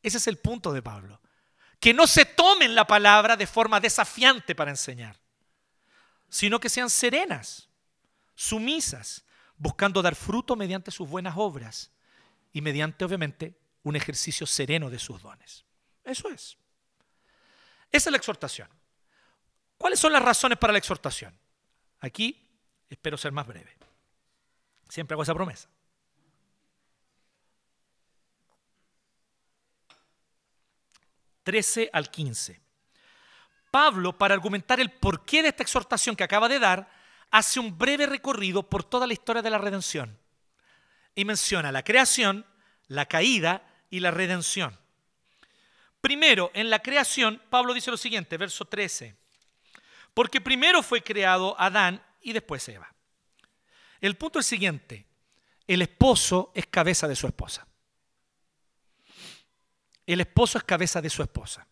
[0.02, 1.20] Ese es el punto de Pablo.
[1.78, 5.18] Que no se tomen la palabra de forma desafiante para enseñar,
[6.28, 7.68] sino que sean serenas,
[8.34, 9.24] sumisas,
[9.56, 11.92] buscando dar fruto mediante sus buenas obras
[12.52, 15.64] y mediante, obviamente, un ejercicio sereno de sus dones.
[16.04, 16.56] Eso es.
[17.90, 18.68] Esa es la exhortación.
[19.76, 21.36] ¿Cuáles son las razones para la exhortación?
[22.00, 22.48] Aquí
[22.88, 23.76] espero ser más breve.
[24.88, 25.68] Siempre hago esa promesa.
[31.42, 32.60] 13 al 15.
[33.70, 36.88] Pablo, para argumentar el porqué de esta exhortación que acaba de dar,
[37.30, 40.21] hace un breve recorrido por toda la historia de la redención
[41.14, 42.46] y menciona la creación,
[42.88, 44.78] la caída y la redención.
[46.00, 49.16] Primero, en la creación, Pablo dice lo siguiente, verso 13.
[50.14, 52.92] Porque primero fue creado Adán y después Eva.
[54.00, 55.06] El punto es el siguiente,
[55.66, 57.66] el esposo es cabeza de su esposa.
[60.04, 61.66] El esposo es cabeza de su esposa.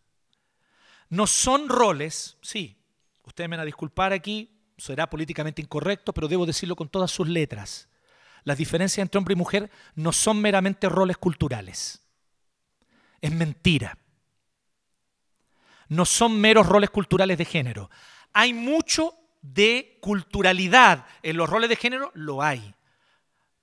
[1.09, 2.79] No son roles, sí,
[3.25, 7.29] ustedes me van a disculpar aquí, será políticamente incorrecto, pero debo decirlo con todas sus
[7.29, 7.90] letras.
[8.45, 12.01] Las diferencias entre hombre y mujer no son meramente roles culturales.
[13.21, 13.99] Es mentira.
[15.89, 17.91] No son meros roles culturales de género.
[18.33, 22.75] Hay mucho de culturalidad en los roles de género, lo hay.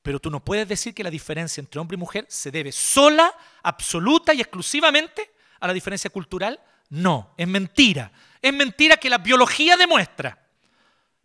[0.01, 3.33] Pero tú no puedes decir que la diferencia entre hombre y mujer se debe sola,
[3.63, 6.59] absoluta y exclusivamente a la diferencia cultural.
[6.89, 8.11] No, es mentira.
[8.41, 10.37] Es mentira que la biología demuestra.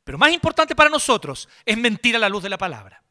[0.05, 3.02] Pero más importante para nosotros, es mentira la luz de la palabra.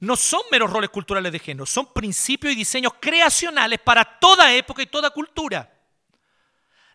[0.00, 4.82] No son meros roles culturales de género, son principios y diseños creacionales para toda época
[4.82, 5.72] y toda cultura.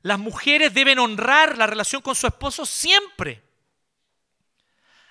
[0.01, 3.43] Las mujeres deben honrar la relación con su esposo siempre.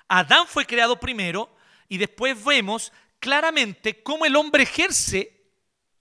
[0.09, 1.55] Adán fue creado primero
[1.89, 5.43] y después vemos claramente cómo el hombre ejerce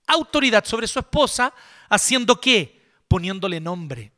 [0.06, 1.54] autoridad sobre su esposa,
[1.88, 2.82] haciendo qué?
[3.08, 4.12] Poniéndole nombre.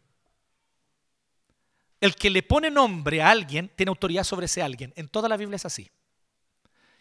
[2.01, 4.93] El que le pone nombre a alguien tiene autoridad sobre ese alguien.
[4.97, 5.91] En toda la Biblia es así.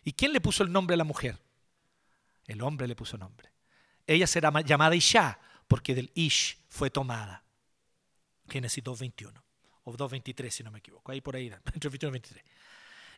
[0.04, 1.40] ¿Y quién le puso el nombre a la mujer?
[2.46, 3.52] El hombre le puso nombre.
[4.06, 7.44] Ella será llamada Isha porque del Ish fue tomada.
[8.50, 9.42] Génesis 2.21
[9.86, 11.12] o 2.23 si no me equivoco.
[11.12, 12.44] Ahí por ahí, entre 21 y 23.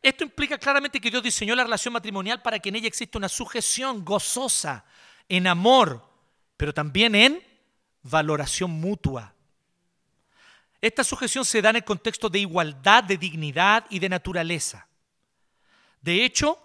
[0.02, 3.30] Esto implica claramente que Dios diseñó la relación matrimonial para que en ella exista una
[3.30, 4.86] sujeción gozosa,
[5.28, 6.08] en amor,
[6.58, 7.44] pero también en
[8.04, 9.34] valoración mutua.
[10.80, 14.88] Esta sujeción se da en el contexto de igualdad, de dignidad y de naturaleza.
[16.02, 16.60] De hecho,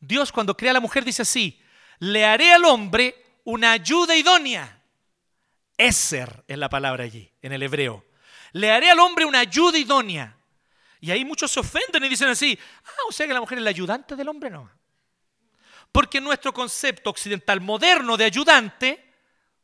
[0.00, 1.60] Dios cuando crea a la mujer dice así,
[1.98, 4.82] le haré al hombre una ayuda idónea.
[5.76, 8.04] Eser es la palabra allí, en el hebreo.
[8.52, 10.36] Le haré al hombre una ayuda idónea.
[11.00, 13.64] Y ahí muchos se ofenden y dicen así, ah, o sea que la mujer es
[13.64, 14.70] la ayudante del hombre, no.
[15.92, 19.14] Porque nuestro concepto occidental moderno de ayudante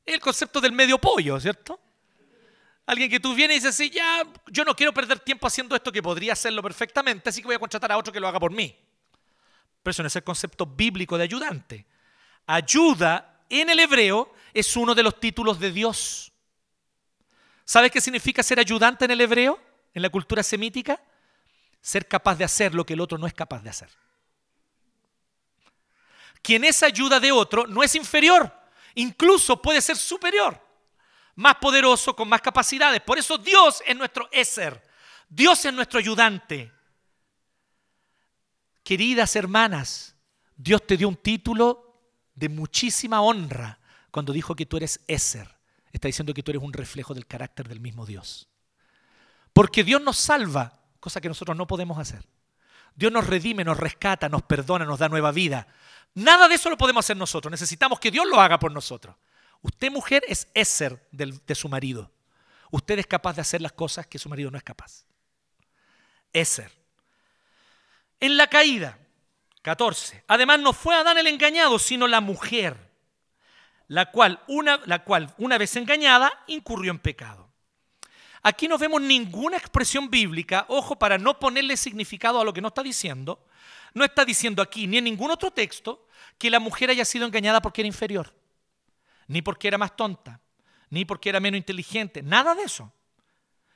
[0.05, 1.81] es el concepto del medio pollo, ¿cierto?
[2.87, 5.91] Alguien que tú vienes y dices así, ya, yo no quiero perder tiempo haciendo esto
[5.91, 8.53] que podría hacerlo perfectamente, así que voy a contratar a otro que lo haga por
[8.53, 8.77] mí.
[9.91, 11.87] Es el concepto bíblico de ayudante.
[12.47, 16.33] Ayuda en el hebreo es uno de los títulos de Dios.
[17.65, 19.61] ¿Sabes qué significa ser ayudante en el hebreo,
[19.95, 21.01] en la cultura semítica?
[21.81, 23.91] Ser capaz de hacer lo que el otro no es capaz de hacer.
[26.43, 28.53] Quien es ayuda de otro no es inferior,
[28.95, 30.67] incluso puede ser superior
[31.37, 33.01] más poderoso, con más capacidades.
[33.03, 34.83] Por eso Dios es nuestro Eser.
[35.29, 36.73] Dios es nuestro ayudante.
[38.87, 40.15] Queridas hermanas,
[40.57, 42.05] Dios te dio un título
[42.37, 43.81] de muchísima honra
[44.13, 45.57] cuando dijo que tú eres Eser.
[45.91, 48.49] Está diciendo que tú eres un reflejo del carácter del mismo Dios.
[49.53, 52.29] Porque Dios nos salva, cosa que nosotros no podemos hacer.
[52.95, 55.67] Dios nos redime, nos rescata, nos perdona, nos da nueva vida.
[56.15, 57.51] Nada de eso lo podemos hacer nosotros.
[57.51, 59.17] Necesitamos que Dios lo haga por nosotros.
[59.63, 62.13] Usted mujer es Eser de su marido.
[62.71, 65.07] Usted es capaz de hacer las cosas que su marido no es capaz.
[66.33, 66.86] Eser.
[68.21, 68.99] En la caída,
[69.63, 70.25] 14.
[70.29, 72.77] Además no fue Adán el engañado, sino la mujer,
[73.89, 77.51] la cual una, la cual una vez engañada incurrió en pecado.
[78.43, 82.69] Aquí no vemos ninguna expresión bíblica, ojo, para no ponerle significado a lo que no
[82.69, 83.45] está diciendo.
[83.93, 86.07] No está diciendo aquí, ni en ningún otro texto,
[86.39, 88.33] que la mujer haya sido engañada porque era inferior
[89.29, 90.41] ni porque era más tonta,
[90.91, 92.93] ni porque era menos inteligente, nada de eso.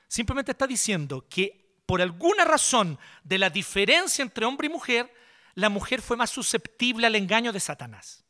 [0.08, 1.59] Simplemente está diciendo que
[1.90, 5.12] por alguna razón de la diferencia entre hombre y mujer,
[5.56, 8.22] la mujer fue más susceptible al engaño de Satanás.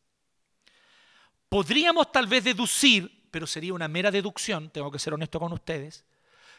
[1.46, 6.06] Podríamos tal vez deducir, pero sería una mera deducción, tengo que ser honesto con ustedes,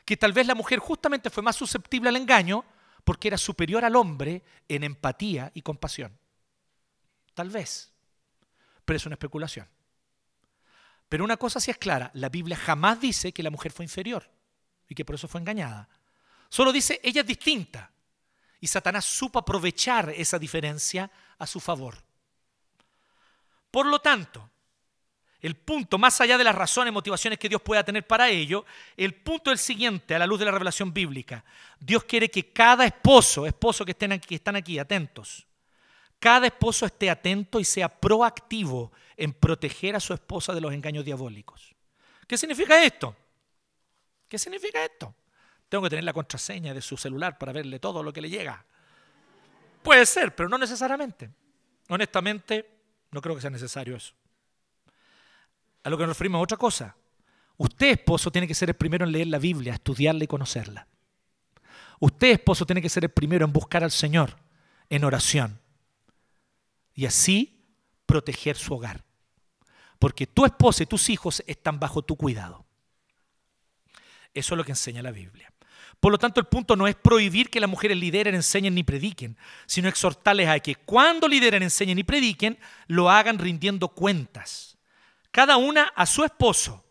[0.06, 2.64] que tal vez la mujer justamente fue más susceptible al engaño
[3.04, 6.16] porque era superior al hombre en empatía y compasión.
[7.34, 7.92] Tal vez,
[8.86, 9.68] pero es una especulación.
[11.10, 14.30] Pero una cosa sí es clara, la Biblia jamás dice que la mujer fue inferior
[14.88, 15.90] y que por eso fue engañada.
[16.52, 17.90] Solo dice, ella es distinta.
[18.60, 21.96] Y Satanás supo aprovechar esa diferencia a su favor.
[23.72, 24.50] Por lo tanto,
[25.40, 28.66] el punto, más allá de las razones, y motivaciones que Dios pueda tener para ello,
[28.98, 31.46] el punto es el siguiente, a la luz de la revelación bíblica.
[31.80, 35.48] Dios quiere que cada esposo, esposo que, estén que están aquí, atentos,
[36.20, 41.06] cada esposo esté atento y sea proactivo en proteger a su esposa de los engaños
[41.06, 41.74] diabólicos.
[42.28, 43.16] ¿Qué significa esto?
[44.28, 45.16] ¿Qué significa esto?
[45.72, 48.66] Tengo que tener la contraseña de su celular para verle todo lo que le llega.
[49.82, 51.30] Puede ser, pero no necesariamente.
[51.88, 52.70] Honestamente,
[53.10, 54.14] no creo que sea necesario eso.
[55.82, 56.94] a lo que nos referimos a otra cosa.
[57.56, 60.86] Usted, esposo, tiene que ser el primero en leer la Biblia, estudiarla y conocerla.
[62.02, 64.36] Usted, esposo, tiene que ser el primero en buscar al Señor
[64.90, 65.58] en oración.
[66.94, 67.64] Y así
[68.06, 69.06] proteger su hogar.
[70.00, 72.66] Porque tu esposa y tus hijos están bajo tu cuidado.
[74.34, 75.51] Eso es lo que enseña la Biblia.
[76.02, 79.38] Por lo tanto, el punto no es prohibir que las mujeres lideren, enseñen ni prediquen,
[79.68, 84.80] sino exhortarles a que cuando lideren, enseñen y prediquen, lo hagan rindiendo cuentas.
[85.30, 86.84] Cada una a su esposo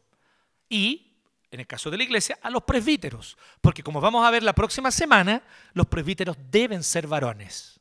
[0.69, 1.13] y,
[1.51, 3.37] en el caso de la iglesia, a los presbíteros.
[3.61, 5.43] Porque como vamos a ver la próxima semana,
[5.73, 7.81] los presbíteros deben ser varones.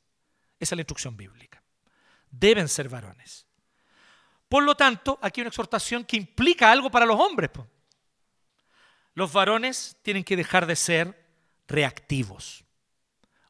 [0.59, 1.61] Esa es la instrucción bíblica.
[2.31, 3.45] Deben ser varones.
[4.47, 7.51] Por lo tanto, aquí hay una exhortación que implica algo para los hombres.
[9.13, 11.18] Los varones tienen que dejar de ser
[11.69, 12.65] reactivos,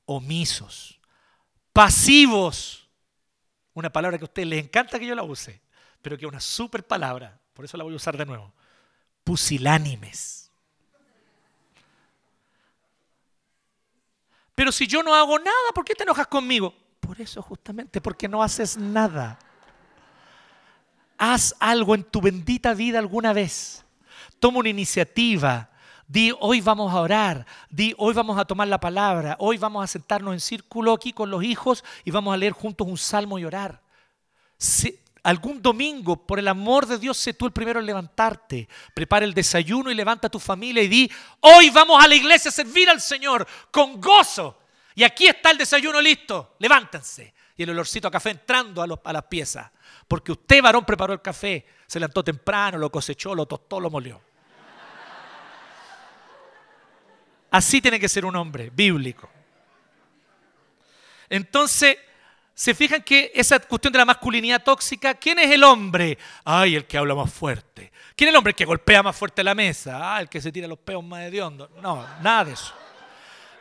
[0.06, 1.00] omisos,
[1.74, 2.88] pasivos.
[3.74, 5.62] Una palabra que a ustedes les encanta que yo la use,
[6.02, 7.40] pero que es una super palabra.
[7.54, 8.54] Por eso la voy a usar de nuevo.
[9.24, 10.52] Pusilánimes.
[14.54, 16.76] Pero si yo no hago nada, ¿por qué te enojas conmigo?
[17.00, 19.40] Por eso justamente, porque no haces nada.
[21.18, 23.86] Haz algo en tu bendita vida alguna vez.
[24.40, 25.69] Toma una iniciativa.
[26.10, 27.46] Di, hoy vamos a orar.
[27.70, 29.36] Di, hoy vamos a tomar la palabra.
[29.38, 32.88] Hoy vamos a sentarnos en círculo aquí con los hijos y vamos a leer juntos
[32.88, 33.80] un salmo y orar.
[34.58, 38.68] Si, algún domingo, por el amor de Dios, sé tú el primero en levantarte.
[38.96, 42.50] Prepara el desayuno y levanta a tu familia y di, hoy vamos a la iglesia
[42.50, 44.58] a servir al Señor con gozo.
[44.96, 46.56] Y aquí está el desayuno listo.
[46.58, 47.36] Levántense.
[47.56, 49.70] Y el olorcito a café entrando a, a las piezas.
[50.08, 54.29] Porque usted, varón, preparó el café, se levantó temprano, lo cosechó, lo tostó, lo molió.
[57.52, 59.30] Así tiene que ser un hombre bíblico.
[61.30, 61.98] Entonces,
[62.54, 66.18] ¿se fijan que esa cuestión de la masculinidad tóxica, ¿quién es el hombre?
[66.44, 67.92] Ay, el que habla más fuerte.
[68.16, 70.16] ¿Quién es el hombre que golpea más fuerte la mesa?
[70.16, 71.70] Ah, el que se tira los peos más hediondos.
[71.82, 72.74] No, nada de eso.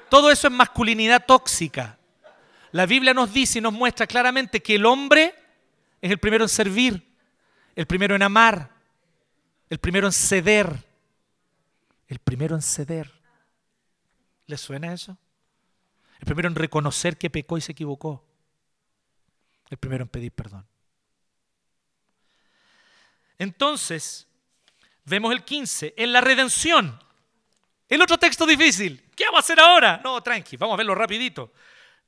[0.09, 1.99] Todo eso es masculinidad tóxica.
[2.72, 5.34] La Biblia nos dice y nos muestra claramente que el hombre
[6.01, 7.07] es el primero en servir,
[7.74, 8.70] el primero en amar,
[9.70, 10.84] el primero en ceder,
[12.09, 13.17] el primero en ceder.
[14.49, 15.16] ¿Le suena eso?
[16.18, 18.26] El primero en reconocer que pecó y se equivocó.
[19.68, 20.66] El primero en pedir perdón.
[23.36, 24.26] Entonces,
[25.05, 26.99] vemos el 15, en la redención.
[27.88, 29.11] El otro texto difícil.
[29.14, 30.01] ¿Qué vamos a hacer ahora?
[30.03, 31.53] No, tranqui, vamos a verlo rapidito.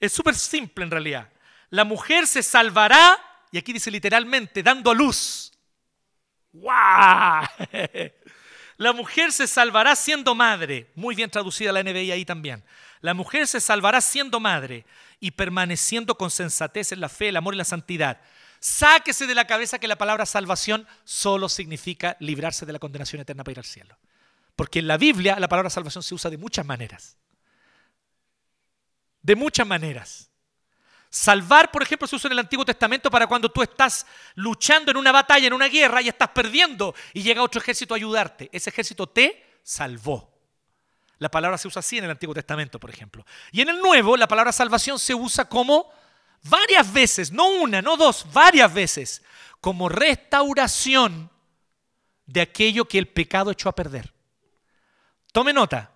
[0.01, 1.31] Es súper simple en realidad.
[1.69, 3.19] La mujer se salvará
[3.53, 5.53] y aquí dice literalmente, dando a luz.
[6.53, 7.45] ¡Guau!
[8.81, 10.91] La mujer se salvará siendo madre.
[10.95, 12.65] Muy bien traducida la NBI ahí también.
[13.03, 14.87] La mujer se salvará siendo madre
[15.21, 18.23] y permaneciendo con sensatez en la fe, el amor y la santidad.
[18.59, 23.45] Sáquese de la cabeza que la palabra salvación solo significa librarse de la condenación eterna
[23.45, 23.99] para ir al cielo.
[24.57, 27.19] Porque en la Biblia la palabra salvación se usa de muchas maneras.
[29.21, 30.30] De muchas maneras.
[31.13, 34.07] Salvar, por ejemplo, se usa en el Antiguo Testamento para cuando tú estás
[34.37, 37.97] luchando en una batalla, en una guerra y estás perdiendo y llega otro ejército a
[37.97, 38.49] ayudarte.
[38.53, 40.33] Ese ejército te salvó.
[41.19, 43.27] La palabra se usa así en el Antiguo Testamento, por ejemplo.
[43.51, 45.93] Y en el Nuevo, la palabra salvación se usa como
[46.45, 49.23] varias veces, no una, no dos, varias veces,
[49.61, 51.29] como restauración
[52.25, 54.15] de aquello que el pecado echó a perder.
[55.33, 55.91] Tome nota,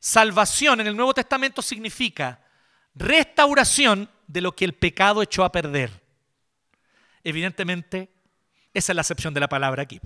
[0.00, 2.44] salvación en el Nuevo Testamento significa
[2.94, 5.90] restauración de lo que el pecado echó a perder.
[7.24, 8.10] Evidentemente,
[8.72, 10.00] esa es la acepción de la palabra aquí.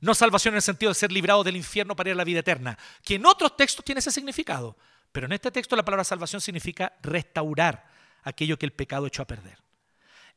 [0.00, 2.40] No salvación en el sentido de ser librado del infierno para ir a la vida
[2.40, 4.76] eterna, que en otros textos tiene ese significado,
[5.10, 7.88] pero en este texto la palabra salvación significa restaurar
[8.22, 9.58] aquello que el pecado echó a perder.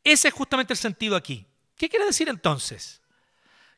[0.03, 1.45] Ese es justamente el sentido aquí.
[1.77, 3.01] ¿Qué quiere decir entonces?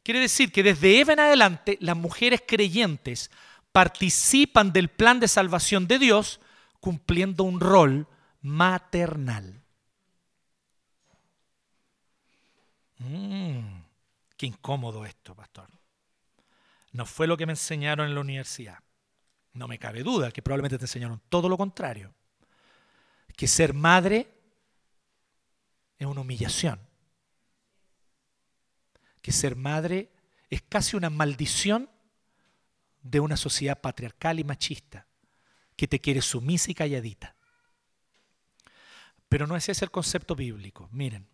[0.01, 3.29] Quiere decir que desde Eva en adelante las mujeres creyentes
[3.73, 6.39] participan del plan de salvación de Dios
[6.79, 8.07] cumpliendo un rol
[8.43, 9.63] maternal.
[12.99, 13.81] Mm,
[14.37, 15.67] qué incómodo esto, pastor.
[16.91, 18.79] No fue lo que me enseñaron en la universidad.
[19.53, 22.13] No me cabe duda que probablemente te enseñaron todo lo contrario.
[23.35, 24.31] Que ser madre
[25.97, 26.79] es una humillación.
[29.21, 30.11] Que ser madre
[30.49, 31.89] es casi una maldición
[33.01, 35.07] de una sociedad patriarcal y machista
[35.75, 37.35] que te quiere sumisa y calladita.
[39.33, 40.87] Pero no es ese el concepto bíblico.
[40.91, 41.27] Miren,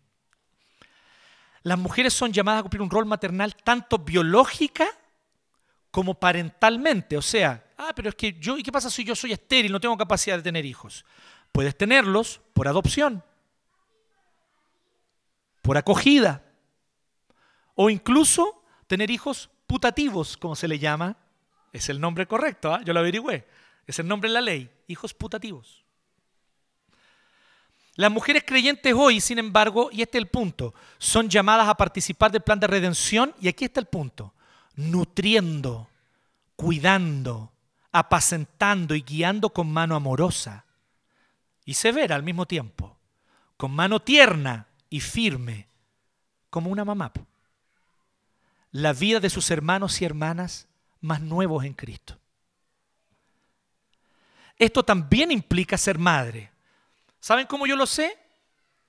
[1.64, 4.88] las mujeres son llamadas a cumplir un rol maternal tanto biológica
[5.90, 7.18] como parentalmente.
[7.18, 9.80] O sea, ah, pero es que yo, ¿y qué pasa si yo soy estéril, no
[9.80, 11.04] tengo capacidad de tener hijos?
[11.52, 13.22] Puedes tenerlos por adopción,
[15.60, 16.42] por acogida,
[17.74, 21.18] o incluso tener hijos putativos, como se le llama.
[21.70, 22.80] Es el nombre correcto, ¿ah?
[22.82, 23.46] yo lo averigüé.
[23.86, 25.84] Es el nombre en la ley, hijos putativos.
[28.00, 32.32] Las mujeres creyentes hoy, sin embargo, y este es el punto, son llamadas a participar
[32.32, 34.32] del plan de redención y aquí está el punto,
[34.74, 35.86] nutriendo,
[36.56, 37.52] cuidando,
[37.92, 40.64] apacentando y guiando con mano amorosa
[41.66, 42.96] y severa al mismo tiempo,
[43.58, 45.68] con mano tierna y firme,
[46.48, 47.12] como una mamá.
[48.70, 50.68] La vida de sus hermanos y hermanas
[51.02, 52.18] más nuevos en Cristo.
[54.56, 56.50] Esto también implica ser madre.
[57.20, 58.18] ¿Saben cómo yo lo sé?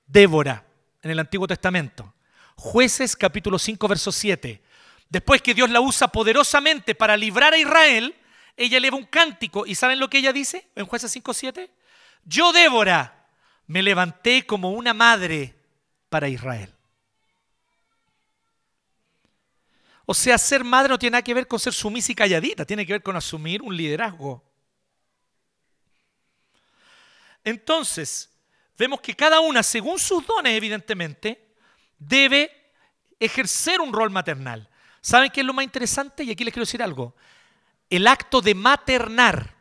[0.06, 0.66] Débora,
[1.02, 2.14] en el Antiguo Testamento.
[2.56, 4.62] Jueces capítulo 5, verso 7.
[5.08, 8.14] Después que Dios la usa poderosamente para librar a Israel,
[8.56, 9.66] ella eleva un cántico.
[9.66, 11.70] ¿Y saben lo que ella dice en Jueces 5, 7?
[12.24, 13.26] Yo, Débora,
[13.66, 15.54] me levanté como una madre
[16.08, 16.72] para Israel.
[20.06, 22.86] O sea, ser madre no tiene nada que ver con ser sumisa y calladita, tiene
[22.86, 24.42] que ver con asumir un liderazgo.
[27.44, 28.30] Entonces,
[28.78, 31.54] vemos que cada una, según sus dones, evidentemente,
[31.98, 32.50] debe
[33.18, 34.68] ejercer un rol maternal.
[35.00, 36.24] ¿Saben qué es lo más interesante?
[36.24, 37.14] Y aquí les quiero decir algo.
[37.90, 39.54] El acto de maternar,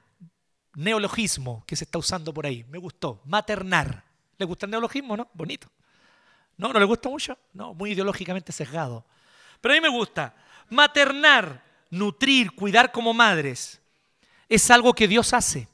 [0.75, 4.03] neologismo que se está usando por ahí, me gustó, maternar.
[4.37, 5.29] ¿Le gusta el neologismo, no?
[5.33, 5.67] Bonito.
[6.57, 6.71] ¿No?
[6.71, 7.37] ¿No le gusta mucho?
[7.53, 9.05] No, muy ideológicamente sesgado.
[9.59, 10.35] Pero a mí me gusta.
[10.69, 13.81] Maternar, nutrir, cuidar como madres,
[14.47, 15.67] es algo que Dios hace.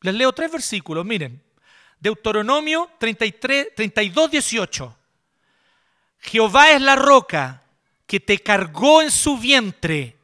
[0.00, 1.42] Les leo tres versículos, miren.
[2.00, 4.98] Deuteronomio 33, 32, 18.
[6.20, 7.62] Jehová es la roca
[8.06, 10.16] que te cargó en su vientre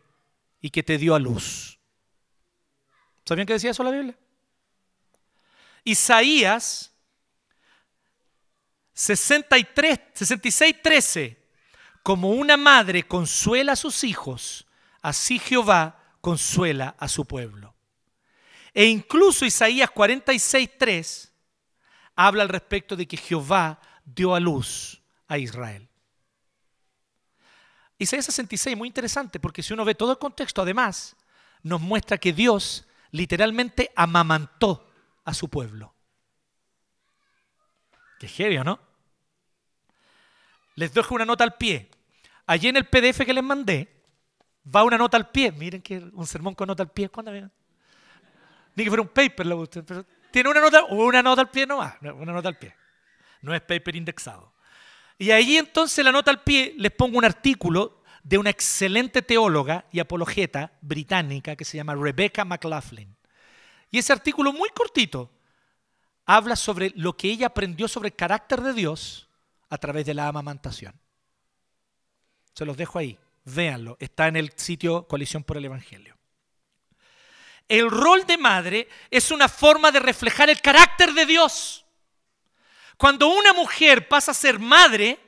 [0.61, 1.79] y que te dio a luz.
[3.25, 4.17] ¿Sabían qué decía eso la Biblia?
[5.83, 6.93] Isaías
[8.95, 11.45] 63, 66, 13.
[12.03, 14.67] Como una madre consuela a sus hijos,
[15.01, 17.74] así Jehová consuela a su pueblo.
[18.75, 21.33] E incluso Isaías 46, 3
[22.17, 25.89] habla al respecto de que Jehová dio a luz a Israel.
[27.97, 31.17] Isaías 66, muy interesante, porque si uno ve todo el contexto, además,
[31.63, 34.91] nos muestra que Dios literalmente amamantó
[35.25, 35.95] a su pueblo.
[38.19, 38.81] Qué genio, ¿no?
[40.75, 41.89] Les dejo una nota al pie.
[42.47, 44.03] Allí en el PDF que les mandé,
[44.75, 45.53] va una nota al pie.
[45.53, 47.09] Miren que un sermón con nota al pie.
[47.09, 47.31] ¿Cuándo
[48.75, 51.95] ni que fuera un paper, lo pero tiene una nota, una nota al pie nomás,
[52.01, 52.75] una nota al pie.
[53.43, 54.53] No es paper indexado.
[55.19, 59.87] Y ahí entonces la nota al pie les pongo un artículo de una excelente teóloga
[59.93, 63.15] y apologeta británica que se llama Rebecca McLaughlin.
[63.91, 65.31] Y ese artículo muy cortito
[66.27, 69.29] habla sobre lo que ella aprendió sobre el carácter de Dios
[69.69, 70.95] a través de la amamantación.
[72.55, 76.14] Se los dejo ahí, véanlo, está en el sitio Coalición por el Evangelio.
[77.69, 81.85] El rol de madre es una forma de reflejar el carácter de Dios.
[82.97, 85.19] Cuando una mujer pasa a ser madre,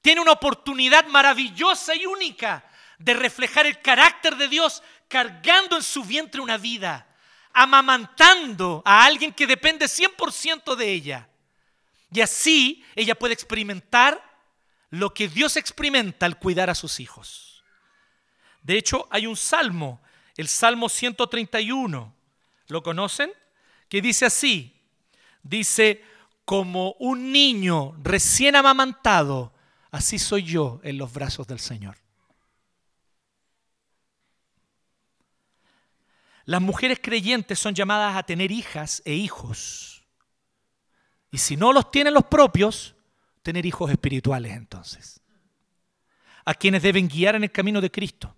[0.00, 2.64] tiene una oportunidad maravillosa y única
[2.98, 7.06] de reflejar el carácter de Dios cargando en su vientre una vida,
[7.52, 11.28] amamantando a alguien que depende 100% de ella.
[12.12, 14.22] Y así ella puede experimentar
[14.90, 17.64] lo que Dios experimenta al cuidar a sus hijos.
[18.62, 20.00] De hecho, hay un salmo
[20.40, 22.14] el Salmo 131.
[22.68, 23.30] ¿Lo conocen?
[23.88, 24.74] Que dice así.
[25.42, 26.02] Dice,
[26.44, 29.52] como un niño recién amamantado,
[29.90, 31.98] así soy yo en los brazos del Señor.
[36.46, 40.04] Las mujeres creyentes son llamadas a tener hijas e hijos.
[41.30, 42.96] Y si no los tienen los propios,
[43.42, 45.20] tener hijos espirituales entonces.
[46.44, 48.34] A quienes deben guiar en el camino de Cristo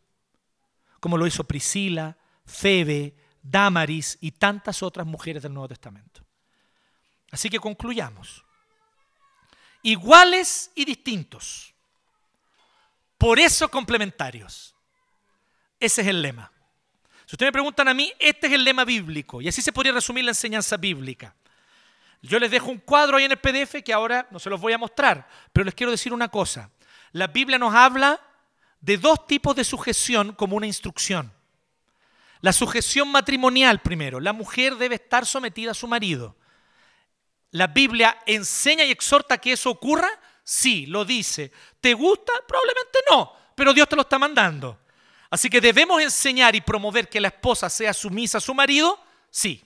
[1.02, 6.24] como lo hizo Priscila, Febe, Damaris y tantas otras mujeres del Nuevo Testamento.
[7.32, 8.44] Así que concluyamos.
[9.82, 11.74] Iguales y distintos.
[13.18, 14.76] Por eso complementarios.
[15.80, 16.52] Ese es el lema.
[17.26, 19.42] Si ustedes me preguntan a mí, este es el lema bíblico.
[19.42, 21.34] Y así se podría resumir la enseñanza bíblica.
[22.20, 24.72] Yo les dejo un cuadro ahí en el PDF que ahora no se los voy
[24.72, 26.70] a mostrar, pero les quiero decir una cosa.
[27.10, 28.20] La Biblia nos habla
[28.82, 31.32] de dos tipos de sujeción como una instrucción.
[32.40, 34.20] La sujeción matrimonial primero.
[34.20, 36.36] La mujer debe estar sometida a su marido.
[37.52, 40.08] ¿La Biblia enseña y exhorta que eso ocurra?
[40.42, 41.52] Sí, lo dice.
[41.80, 42.32] ¿Te gusta?
[42.46, 44.80] Probablemente no, pero Dios te lo está mandando.
[45.30, 48.98] Así que debemos enseñar y promover que la esposa sea sumisa a su marido.
[49.30, 49.62] Sí.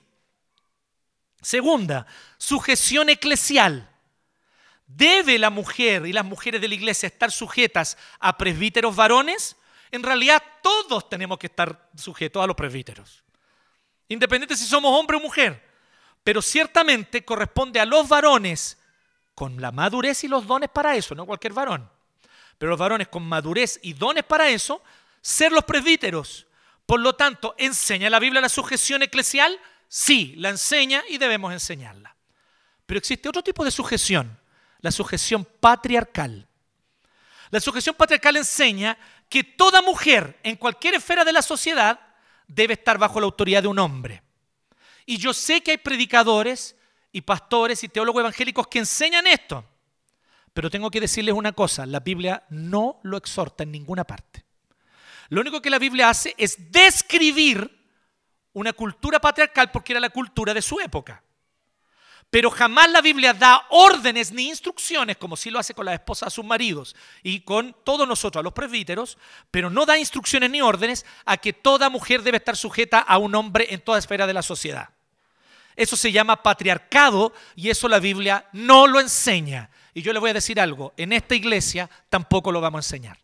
[1.40, 2.06] Segunda,
[2.36, 3.88] sujeción eclesial.
[4.86, 9.56] ¿Debe la mujer y las mujeres de la iglesia estar sujetas a presbíteros varones?
[9.90, 13.22] en realidad todos tenemos que estar sujetos a los presbíteros,
[14.08, 15.64] independiente si somos hombre o mujer.
[16.22, 18.78] Pero ciertamente corresponde a los varones
[19.34, 21.88] con la madurez y los dones para eso, no cualquier varón.
[22.58, 24.82] Pero los varones con madurez y dones para eso,
[25.20, 26.46] ser los presbíteros.
[26.84, 29.58] Por lo tanto, ¿enseña la Biblia la sujeción eclesial?
[29.88, 32.16] Sí, la enseña y debemos enseñarla.
[32.86, 34.36] Pero existe otro tipo de sujeción,
[34.86, 36.46] la sujeción patriarcal.
[37.50, 38.96] La sujeción patriarcal enseña
[39.28, 41.98] que toda mujer en cualquier esfera de la sociedad
[42.46, 44.22] debe estar bajo la autoridad de un hombre.
[45.04, 46.76] Y yo sé que hay predicadores
[47.10, 49.64] y pastores y teólogos evangélicos que enseñan esto.
[50.54, 54.44] Pero tengo que decirles una cosa, la Biblia no lo exhorta en ninguna parte.
[55.30, 57.76] Lo único que la Biblia hace es describir
[58.52, 61.24] una cultura patriarcal porque era la cultura de su época.
[62.30, 66.26] Pero jamás la Biblia da órdenes ni instrucciones, como sí lo hace con las esposas
[66.26, 69.16] a sus maridos y con todos nosotros, a los presbíteros,
[69.50, 73.34] pero no da instrucciones ni órdenes a que toda mujer debe estar sujeta a un
[73.34, 74.90] hombre en toda esfera de la sociedad.
[75.76, 79.70] Eso se llama patriarcado y eso la Biblia no lo enseña.
[79.94, 83.18] Y yo le voy a decir algo, en esta iglesia tampoco lo vamos a enseñar.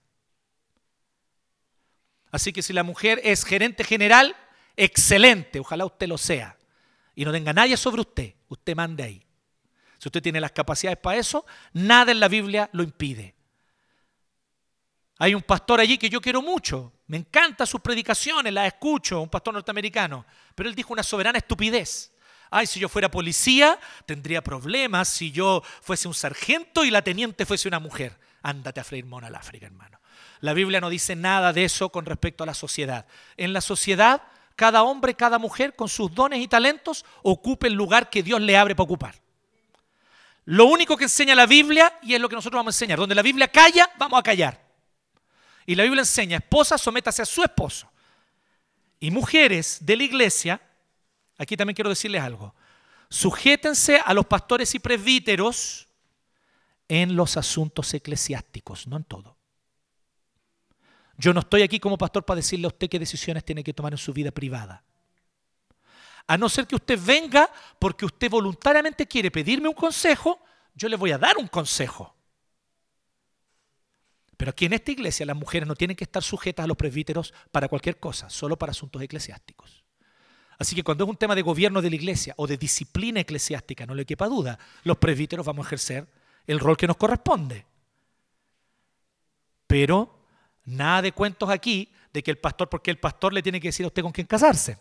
[2.31, 4.37] Así que si la mujer es gerente general,
[4.77, 6.57] excelente, ojalá usted lo sea.
[7.15, 9.27] Y no tenga nadie sobre usted, usted mande ahí.
[9.99, 13.35] Si usted tiene las capacidades para eso, nada en la Biblia lo impide.
[15.19, 19.29] Hay un pastor allí que yo quiero mucho, me encantan sus predicaciones, las escucho, un
[19.29, 22.13] pastor norteamericano, pero él dijo una soberana estupidez.
[22.51, 27.47] Ay, si yo fuera policía, tendría problemas si yo fuese un sargento y la teniente
[27.47, 28.19] fuese una mujer.
[28.43, 30.01] Ándate a freír mona al África, hermano.
[30.41, 33.07] La Biblia no dice nada de eso con respecto a la sociedad.
[33.37, 34.23] En la sociedad
[34.57, 38.57] cada hombre, cada mujer, con sus dones y talentos, ocupe el lugar que Dios le
[38.57, 39.15] abre para ocupar.
[40.45, 43.15] Lo único que enseña la Biblia, y es lo que nosotros vamos a enseñar, donde
[43.15, 44.61] la Biblia calla, vamos a callar.
[45.67, 47.91] Y la Biblia enseña, esposa, sométase a su esposo.
[48.99, 50.61] Y mujeres de la iglesia,
[51.39, 52.55] aquí también quiero decirles algo,
[53.09, 55.89] sujétense a los pastores y presbíteros
[56.89, 59.37] en los asuntos eclesiásticos, no en todo.
[61.17, 63.93] Yo no estoy aquí como pastor para decirle a usted qué decisiones tiene que tomar
[63.93, 64.85] en su vida privada.
[66.27, 70.41] A no ser que usted venga porque usted voluntariamente quiere pedirme un consejo,
[70.75, 72.15] yo le voy a dar un consejo.
[74.37, 77.33] Pero aquí en esta iglesia las mujeres no tienen que estar sujetas a los presbíteros
[77.51, 79.85] para cualquier cosa, solo para asuntos eclesiásticos.
[80.59, 83.87] Así que cuando es un tema de gobierno de la iglesia o de disciplina eclesiástica,
[83.87, 86.09] no le quepa duda, los presbíteros vamos a ejercer
[86.47, 87.67] el rol que nos corresponde.
[89.67, 90.22] Pero
[90.65, 93.85] Nada de cuentos aquí de que el pastor, porque el pastor le tiene que decir
[93.85, 94.79] a usted con quién casarse.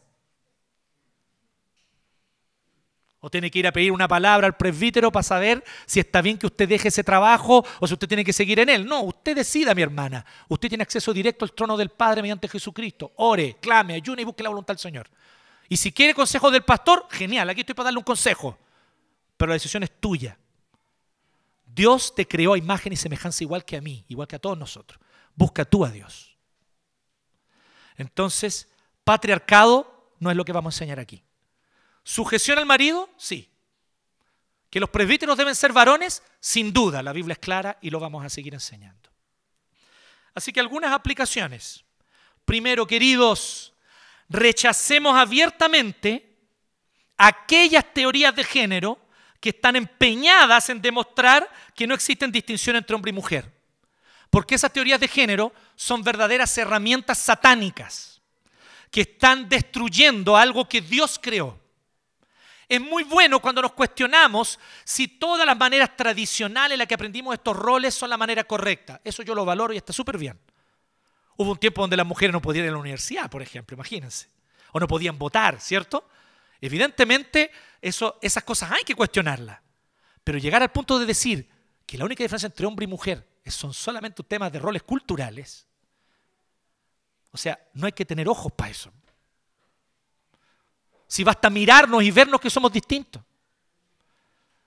[3.23, 6.39] O tiene que ir a pedir una palabra al presbítero para saber si está bien
[6.39, 8.86] que usted deje ese trabajo o si usted tiene que seguir en él.
[8.86, 10.25] No, usted decida, mi hermana.
[10.49, 13.11] Usted tiene acceso directo al trono del Padre mediante Jesucristo.
[13.17, 15.07] Ore, clame, ayune y busque la voluntad del Señor.
[15.69, 18.57] Y si quiere consejo del pastor, genial, aquí estoy para darle un consejo.
[19.38, 20.38] Pero la decisión es tuya.
[21.65, 24.57] Dios te creó a imagen y semejanza igual que a mí, igual que a todos
[24.57, 24.99] nosotros.
[25.42, 26.38] Busca tú a Dios.
[27.98, 28.70] Entonces,
[29.04, 31.24] patriarcado no es lo que vamos a enseñar aquí.
[32.04, 33.10] ¿Sujeción al marido?
[33.18, 33.50] Sí.
[34.70, 36.22] ¿Que los presbíteros deben ser varones?
[36.39, 39.10] Sin duda, la Biblia es clara y lo vamos a seguir enseñando.
[40.36, 41.84] Así que algunas aplicaciones.
[42.46, 43.74] Primero, queridos,
[44.30, 46.38] rechacemos abiertamente
[47.18, 49.00] aquellas teorías de género
[49.39, 53.61] que están empeñadas en demostrar que no existen distinción entre hombre y mujer.
[54.32, 58.21] Porque esas teorías de género son verdaderas herramientas satánicas
[58.89, 61.59] que están destruyendo algo que Dios creó.
[62.67, 67.33] Es muy bueno cuando nos cuestionamos si todas las maneras tradicionales en las que aprendimos
[67.33, 69.01] estos roles son la manera correcta.
[69.03, 70.39] Eso yo lo valoro y está súper bien.
[71.36, 74.29] Hubo un tiempo donde las mujeres no podían ir a la universidad, por ejemplo, imagínense.
[74.71, 76.08] O no podían votar, ¿cierto?
[76.62, 77.51] Evidentemente,
[77.82, 79.59] eso, esas cosas hay que cuestionarlas.
[80.24, 81.49] Pero llegar al punto de decir
[81.86, 85.66] que la única diferencia entre hombre y mujer son solamente temas de roles culturales.
[87.32, 88.92] O sea, no hay que tener ojos para eso.
[91.08, 93.24] Si basta mirarnos y vernos que somos distintos.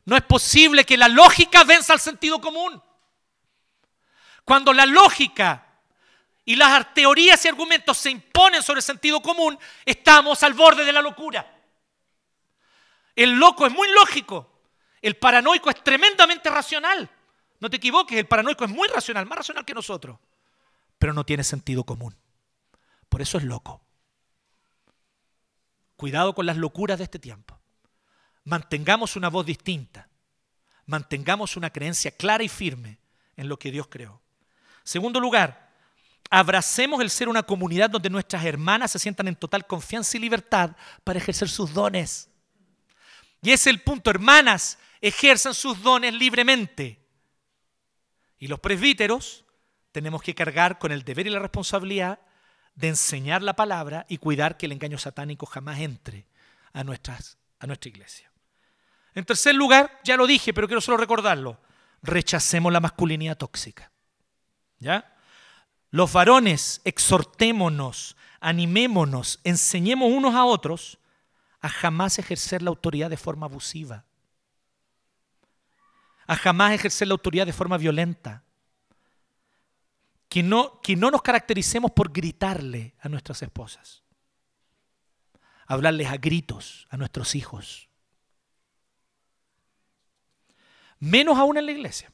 [0.05, 2.83] No es posible que la lógica venza al sentido común.
[4.45, 5.67] Cuando la lógica
[6.45, 10.93] y las teorías y argumentos se imponen sobre el sentido común, estamos al borde de
[10.93, 11.51] la locura.
[13.17, 14.51] El loco es muy lógico,
[15.01, 17.09] el paranoico es tremendamente racional.
[17.65, 20.19] No te equivoques, el paranoico es muy racional, más racional que nosotros,
[20.99, 22.15] pero no tiene sentido común.
[23.09, 23.81] Por eso es loco.
[25.97, 27.59] Cuidado con las locuras de este tiempo.
[28.45, 30.11] Mantengamos una voz distinta.
[30.85, 32.99] Mantengamos una creencia clara y firme
[33.35, 34.21] en lo que Dios creó.
[34.83, 35.73] Segundo lugar,
[36.29, 40.77] abracemos el ser una comunidad donde nuestras hermanas se sientan en total confianza y libertad
[41.03, 42.29] para ejercer sus dones.
[43.41, 47.04] Y ese es el punto, hermanas, ejerzan sus dones libremente.
[48.45, 49.47] Y los presbíteros
[49.91, 52.19] tenemos que cargar con el deber y la responsabilidad
[52.75, 56.27] de enseñar la palabra y cuidar que el engaño satánico jamás entre
[56.75, 58.31] a, nuestras, a nuestra iglesia.
[59.15, 61.59] En tercer lugar, ya lo dije, pero quiero solo recordarlo,
[62.03, 63.91] rechacemos la masculinidad tóxica.
[64.79, 65.17] ¿Ya?
[65.89, 70.99] Los varones, exhortémonos, animémonos, enseñemos unos a otros
[71.63, 74.05] a jamás ejercer la autoridad de forma abusiva,
[76.27, 78.45] a jamás ejercer la autoridad de forma violenta,
[80.29, 84.03] que no, que no nos caractericemos por gritarle a nuestras esposas,
[85.67, 87.89] hablarles a gritos a nuestros hijos,
[90.99, 92.13] menos aún en la iglesia.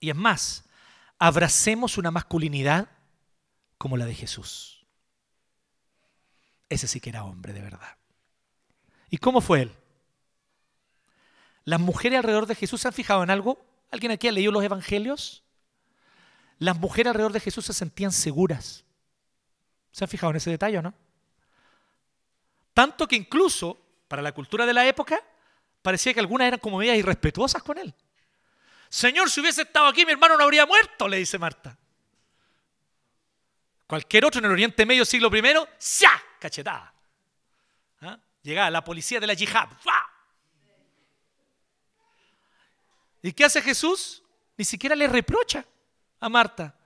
[0.00, 0.64] Y es más,
[1.18, 2.88] abracemos una masculinidad
[3.76, 4.86] como la de Jesús.
[6.70, 7.96] Ese sí que era hombre de verdad.
[9.10, 9.79] ¿Y cómo fue él?
[11.70, 13.64] Las mujeres alrededor de Jesús se han fijado en algo.
[13.92, 15.44] ¿Alguien aquí ha leído los evangelios?
[16.58, 18.84] Las mujeres alrededor de Jesús se sentían seguras.
[19.92, 20.92] ¿Se han fijado en ese detalle o no?
[22.74, 23.78] Tanto que incluso
[24.08, 25.22] para la cultura de la época
[25.80, 27.94] parecía que algunas eran como medias irrespetuosas con él.
[28.88, 31.78] Señor, si hubiese estado aquí, mi hermano no habría muerto, le dice Marta.
[33.86, 35.40] Cualquier otro en el Oriente Medio siglo I,
[36.00, 36.20] ¡ya!
[36.40, 36.92] Cachetada.
[38.00, 38.18] ¿Ah?
[38.42, 39.68] Llegaba la policía de la yihad.
[43.22, 44.22] ¿Y qué hace Jesús?
[44.56, 45.64] Ni siquiera le reprocha
[46.20, 46.78] a Marta.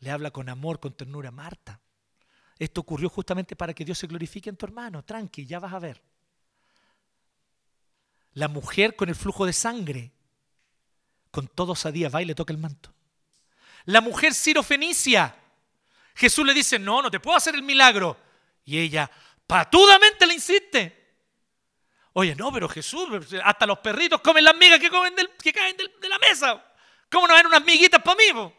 [0.00, 1.30] Le habla con amor, con ternura.
[1.30, 1.80] Marta,
[2.58, 5.04] esto ocurrió justamente para que Dios se glorifique en tu hermano.
[5.04, 6.02] Tranqui, ya vas a ver.
[8.32, 10.12] La mujer con el flujo de sangre
[11.30, 12.94] con todo osadía va y le toca el manto.
[13.84, 15.36] La mujer sirofenicia.
[16.14, 18.18] Jesús le dice, no, no te puedo hacer el milagro.
[18.64, 19.10] Y ella
[19.46, 21.05] patudamente le insiste.
[22.18, 23.08] Oye, no, pero Jesús,
[23.44, 26.64] hasta los perritos comen las migas que, comen que caen de la mesa.
[27.10, 28.52] ¿Cómo no ven unas miguitas para mí?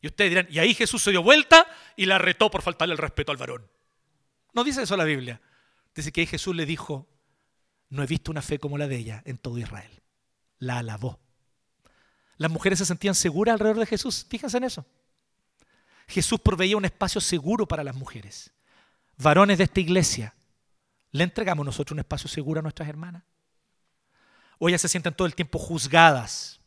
[0.00, 1.66] Y ustedes dirán, y ahí Jesús se dio vuelta
[1.96, 3.70] y la retó por faltarle el respeto al varón.
[4.54, 5.40] No dice eso la Biblia.
[5.94, 7.08] Dice que ahí Jesús le dijo,
[7.90, 9.98] no he visto una fe como la de ella en todo Israel
[10.58, 11.20] la alabó.
[12.36, 14.26] Las mujeres se sentían seguras alrededor de Jesús.
[14.28, 14.86] Fíjense en eso.
[16.06, 18.52] Jesús proveía un espacio seguro para las mujeres.
[19.16, 20.34] Varones de esta iglesia,
[21.10, 23.24] ¿le entregamos nosotros un espacio seguro a nuestras hermanas?
[24.58, 26.60] O ellas se sienten todo el tiempo juzgadas,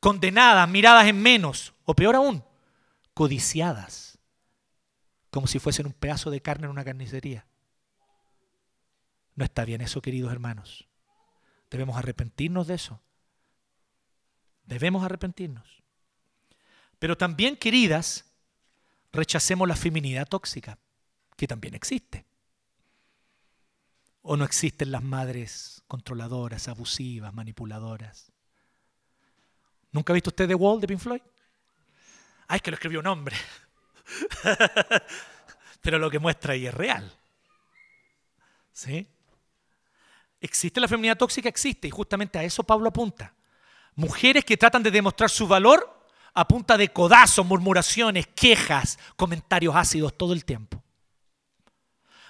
[0.00, 2.44] condenadas, miradas en menos, o peor aún,
[3.14, 4.18] codiciadas,
[5.30, 7.46] como si fuesen un pedazo de carne en una carnicería.
[9.34, 10.88] No está bien eso, queridos hermanos.
[11.70, 13.00] Debemos arrepentirnos de eso.
[14.64, 15.82] Debemos arrepentirnos.
[16.98, 18.24] Pero también, queridas,
[19.12, 20.78] rechacemos la feminidad tóxica,
[21.36, 22.26] que también existe.
[24.22, 28.32] ¿O no existen las madres controladoras, abusivas, manipuladoras?
[29.92, 31.22] ¿Nunca ha visto usted The Wall de Pink Floyd?
[32.46, 33.36] Ay, es que lo escribió un hombre.
[35.80, 37.10] Pero lo que muestra ahí es real.
[38.72, 39.06] ¿Sí?
[40.40, 41.48] ¿Existe la feminidad tóxica?
[41.48, 43.34] Existe, y justamente a eso Pablo apunta.
[43.94, 50.16] Mujeres que tratan de demostrar su valor a punta de codazos, murmuraciones, quejas, comentarios ácidos
[50.16, 50.82] todo el tiempo.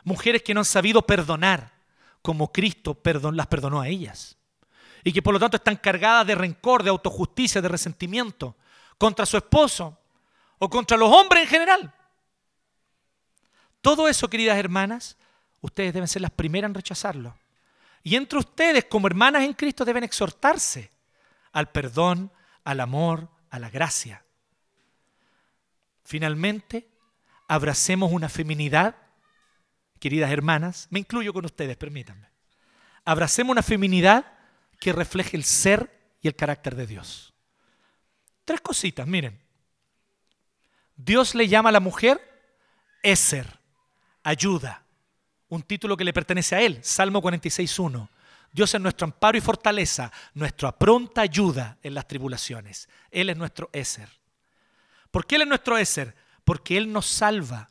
[0.05, 1.78] Mujeres que no han sabido perdonar
[2.23, 3.01] como Cristo
[3.33, 4.37] las perdonó a ellas.
[5.05, 8.57] Y que por lo tanto están cargadas de rencor, de autojusticia, de resentimiento
[8.99, 9.99] contra su esposo
[10.59, 11.95] o contra los hombres en general.
[13.81, 15.17] Todo eso, queridas hermanas,
[15.61, 17.37] ustedes deben ser las primeras en rechazarlo.
[18.03, 20.91] Y entre ustedes, como hermanas en Cristo, deben exhortarse
[21.53, 22.33] al perdón,
[22.65, 24.25] al amor, a la gracia.
[26.05, 26.89] Finalmente,
[27.47, 28.97] abracemos una feminidad,
[29.99, 32.29] queridas hermanas, me incluyo con ustedes, permítanme.
[33.05, 34.27] Abracemos una feminidad
[34.81, 37.35] que refleje el ser y el carácter de Dios.
[38.45, 39.41] Tres cositas, miren.
[40.97, 42.21] Dios le llama a la mujer
[43.03, 43.59] Eser,
[44.23, 44.85] ayuda
[45.49, 48.09] un título que le pertenece a Él, Salmo 46.1.
[48.53, 52.89] Dios es nuestro amparo y fortaleza, nuestra pronta ayuda en las tribulaciones.
[53.11, 54.09] Él es nuestro Eser.
[55.11, 56.15] ¿Por qué Él es nuestro Eser?
[56.45, 57.71] Porque Él nos salva.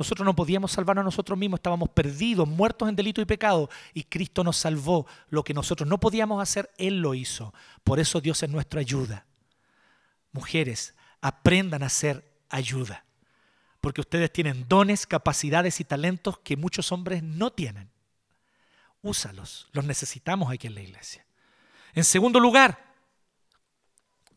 [0.00, 4.04] Nosotros no podíamos salvarnos a nosotros mismos, estábamos perdidos, muertos en delito y pecado, y
[4.04, 5.06] Cristo nos salvó.
[5.28, 7.52] Lo que nosotros no podíamos hacer, Él lo hizo.
[7.84, 9.26] Por eso Dios es nuestra ayuda.
[10.32, 13.04] Mujeres, aprendan a ser ayuda
[13.80, 17.90] porque ustedes tienen dones, capacidades y talentos que muchos hombres no tienen.
[19.02, 21.24] Úsalos, los necesitamos aquí en la iglesia.
[21.94, 22.94] En segundo lugar,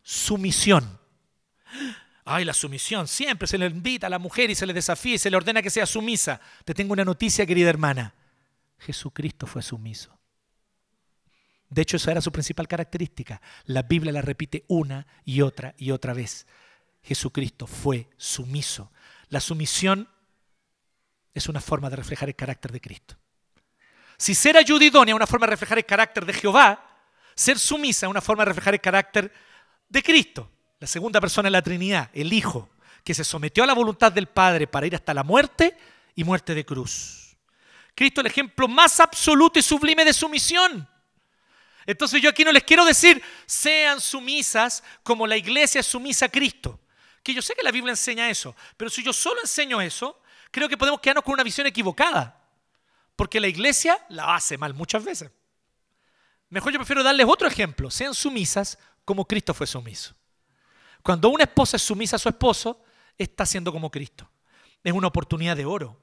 [0.02, 1.00] sumisión.
[2.26, 3.08] Ay, la sumisión.
[3.08, 5.62] Siempre se le invita a la mujer y se le desafía y se le ordena
[5.62, 6.40] que sea sumisa.
[6.64, 8.14] Te tengo una noticia, querida hermana.
[8.80, 10.18] Jesucristo fue sumiso.
[11.70, 13.42] De hecho, esa era su principal característica.
[13.66, 16.46] La Biblia la repite una y otra y otra vez.
[17.02, 18.92] Jesucristo fue sumiso.
[19.30, 20.08] La sumisión
[21.34, 23.18] es una forma de reflejar el carácter de Cristo.
[24.18, 26.86] Si ser ayudidonia es una forma de reflejar el carácter de Jehová,
[27.36, 29.34] ser sumisa es una forma de reflejar el carácter
[29.90, 30.50] de Cristo,
[30.84, 32.70] la segunda persona de la Trinidad, el Hijo,
[33.06, 35.78] que se sometió a la voluntad del Padre para ir hasta la muerte
[36.14, 37.38] y muerte de cruz.
[37.96, 40.86] Cristo es el ejemplo más absoluto y sublime de sumisión.
[41.86, 46.30] Entonces yo aquí no les quiero decir sean sumisas como la iglesia es sumisa a
[46.30, 46.82] Cristo.
[47.24, 50.68] Que yo sé que la Biblia enseña eso, pero si yo solo enseño eso, creo
[50.68, 52.46] que podemos quedarnos con una visión equivocada.
[53.16, 55.32] Porque la iglesia la hace mal muchas veces.
[56.50, 57.90] Mejor yo prefiero darles otro ejemplo.
[57.90, 60.14] Sean sumisas como Cristo fue sumiso.
[61.04, 62.82] Cuando una esposa es sumisa a su esposo,
[63.18, 64.30] está siendo como Cristo.
[64.84, 66.00] Es una oportunidad de oro.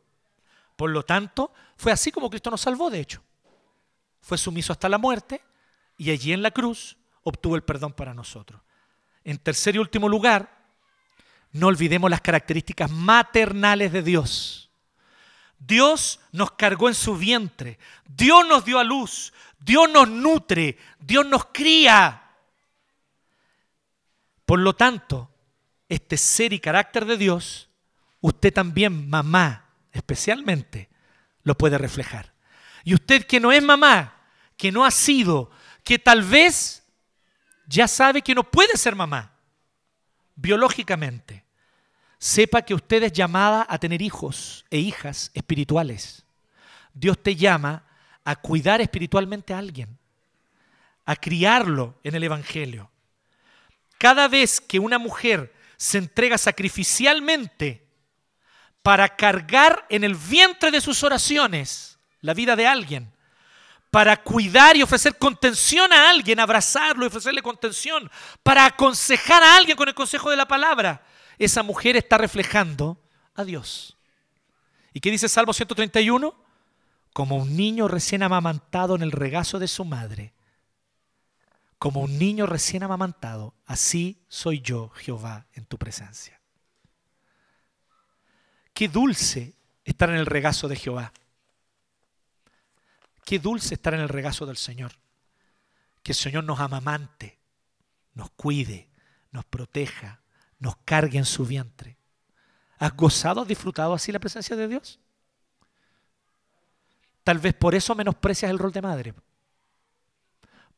[0.77, 3.23] Por lo tanto, fue así como Cristo nos salvó, de hecho.
[4.21, 5.43] Fue sumiso hasta la muerte
[5.97, 8.61] y allí en la cruz obtuvo el perdón para nosotros.
[9.25, 10.61] En tercer y último lugar,
[11.53, 14.71] no olvidemos las características maternales de Dios.
[15.59, 21.27] Dios nos cargó en su vientre, Dios nos dio a luz, Dios nos nutre, Dios
[21.27, 22.30] nos cría.
[24.51, 25.31] Por lo tanto,
[25.89, 27.71] este ser y carácter de Dios,
[28.21, 30.89] usted también, mamá, especialmente,
[31.45, 32.33] lo puede reflejar.
[32.83, 34.13] Y usted que no es mamá,
[34.57, 35.53] que no ha sido,
[35.85, 36.83] que tal vez
[37.69, 39.37] ya sabe que no puede ser mamá
[40.35, 41.45] biológicamente,
[42.19, 46.25] sepa que usted es llamada a tener hijos e hijas espirituales.
[46.93, 47.85] Dios te llama
[48.25, 49.97] a cuidar espiritualmente a alguien,
[51.05, 52.90] a criarlo en el Evangelio.
[54.01, 57.87] Cada vez que una mujer se entrega sacrificialmente
[58.81, 63.13] para cargar en el vientre de sus oraciones la vida de alguien,
[63.91, 68.11] para cuidar y ofrecer contención a alguien, abrazarlo y ofrecerle contención,
[68.43, 71.05] para aconsejar a alguien con el consejo de la palabra,
[71.39, 72.99] esa mujer está reflejando
[73.35, 73.99] a Dios.
[74.95, 76.35] ¿Y qué dice Salmo 131?
[77.13, 80.33] Como un niño recién amamantado en el regazo de su madre.
[81.81, 86.39] Como un niño recién amamantado, así soy yo, Jehová, en tu presencia.
[88.75, 91.11] Qué dulce estar en el regazo de Jehová.
[93.25, 94.93] Qué dulce estar en el regazo del Señor.
[96.03, 97.39] Que el Señor nos amamante,
[98.13, 98.91] nos cuide,
[99.31, 100.21] nos proteja,
[100.59, 101.97] nos cargue en su vientre.
[102.79, 105.01] ¿Has gozado, has disfrutado así la presencia de Dios?
[107.25, 109.15] Tal vez por eso menosprecias el rol de madre.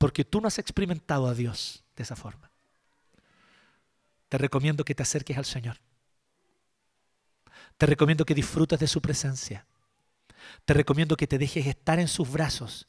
[0.02, 2.50] Porque tú no has experimentado a Dios de esa forma.
[4.28, 5.78] Te recomiendo que te acerques al Señor.
[7.78, 9.64] Te recomiendo que disfrutes de su presencia.
[10.64, 12.88] Te recomiendo que te dejes estar en sus brazos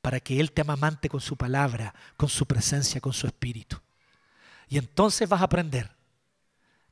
[0.00, 3.76] para que Él te amamante con su palabra, con su presencia, con su espíritu.
[4.66, 5.94] Y entonces vas a aprender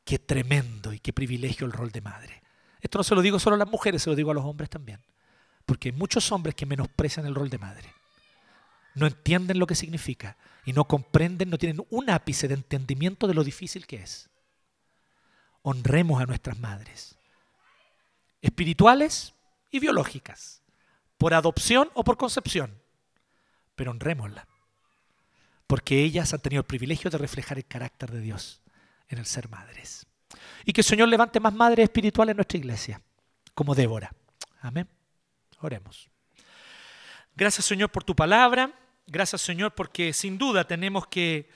[0.04, 2.42] Qué tremendo y qué privilegio el rol de madre.
[2.82, 4.68] Esto no se lo digo solo a las mujeres, se lo digo a los hombres
[4.68, 5.00] también.
[5.64, 7.93] Porque hay muchos hombres que menosprecian el rol de madre.
[8.94, 13.34] No entienden lo que significa y no comprenden, no tienen un ápice de entendimiento de
[13.34, 14.30] lo difícil que es.
[15.62, 17.16] Honremos a nuestras madres,
[18.42, 19.34] espirituales
[19.70, 20.62] y biológicas,
[21.18, 22.80] por adopción o por concepción,
[23.74, 24.46] pero honrémosla,
[25.66, 28.60] porque ellas han tenido el privilegio de reflejar el carácter de Dios
[29.08, 30.06] en el ser madres.
[30.64, 33.00] Y que el Señor levante más madres espirituales en nuestra iglesia,
[33.54, 34.12] como Débora.
[34.60, 34.88] Amén.
[35.60, 36.10] Oremos.
[37.34, 38.72] Gracias Señor por tu palabra.
[39.06, 41.48] Gracias Señor porque sin duda tenemos que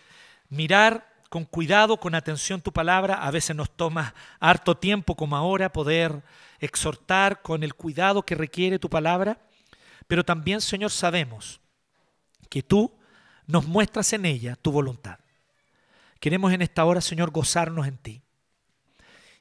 [0.49, 3.15] mirar con cuidado, con atención tu palabra.
[3.15, 6.23] A veces nos toma harto tiempo como ahora poder
[6.59, 9.39] exhortar con el cuidado que requiere tu palabra.
[10.07, 11.61] Pero también Señor sabemos
[12.49, 12.93] que tú
[13.47, 15.19] nos muestras en ella tu voluntad.
[16.21, 18.23] Queremos en esta hora, Señor, gozarnos en ti.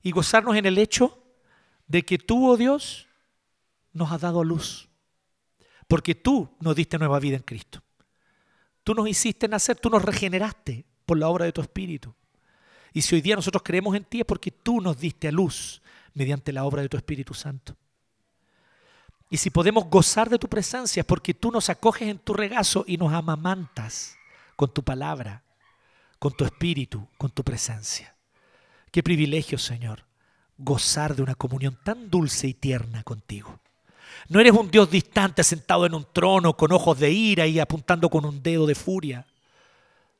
[0.03, 1.23] Y gozarnos en el hecho
[1.87, 3.07] de que tú, oh Dios,
[3.93, 4.87] nos has dado luz.
[5.87, 7.81] Porque tú nos diste nueva vida en Cristo.
[8.87, 12.15] Tú nos hiciste nacer, tú nos regeneraste por la obra de tu Espíritu.
[12.93, 15.81] Y si hoy día nosotros creemos en ti es porque tú nos diste a luz
[16.13, 17.75] mediante la obra de tu Espíritu Santo.
[19.29, 22.85] Y si podemos gozar de tu presencia es porque tú nos acoges en tu regazo
[22.87, 24.15] y nos amamantas
[24.55, 25.43] con tu palabra
[26.17, 28.15] con tu espíritu, con tu presencia.
[28.89, 30.05] Qué privilegio, Señor,
[30.57, 33.59] gozar de una comunión tan dulce y tierna contigo.
[34.29, 38.09] No eres un Dios distante sentado en un trono con ojos de ira y apuntando
[38.09, 39.25] con un dedo de furia,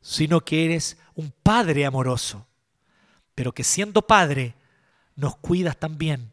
[0.02, 2.48] sino que eres un Padre amoroso,
[3.36, 4.56] pero que siendo Padre
[5.16, 6.32] nos cuidas también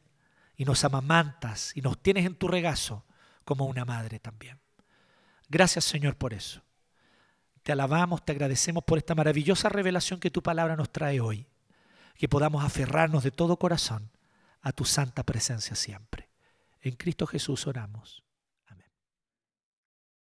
[0.56, 3.04] y nos amamantas y nos tienes en tu regazo
[3.44, 4.60] como una madre también.
[5.48, 6.62] Gracias Señor por eso.
[7.62, 11.46] Te alabamos, te agradecemos por esta maravillosa revelación que tu palabra nos trae hoy.
[12.16, 14.10] Que podamos aferrarnos de todo corazón
[14.60, 16.28] a tu santa presencia siempre.
[16.84, 18.23] En Cristo Jesús oramos.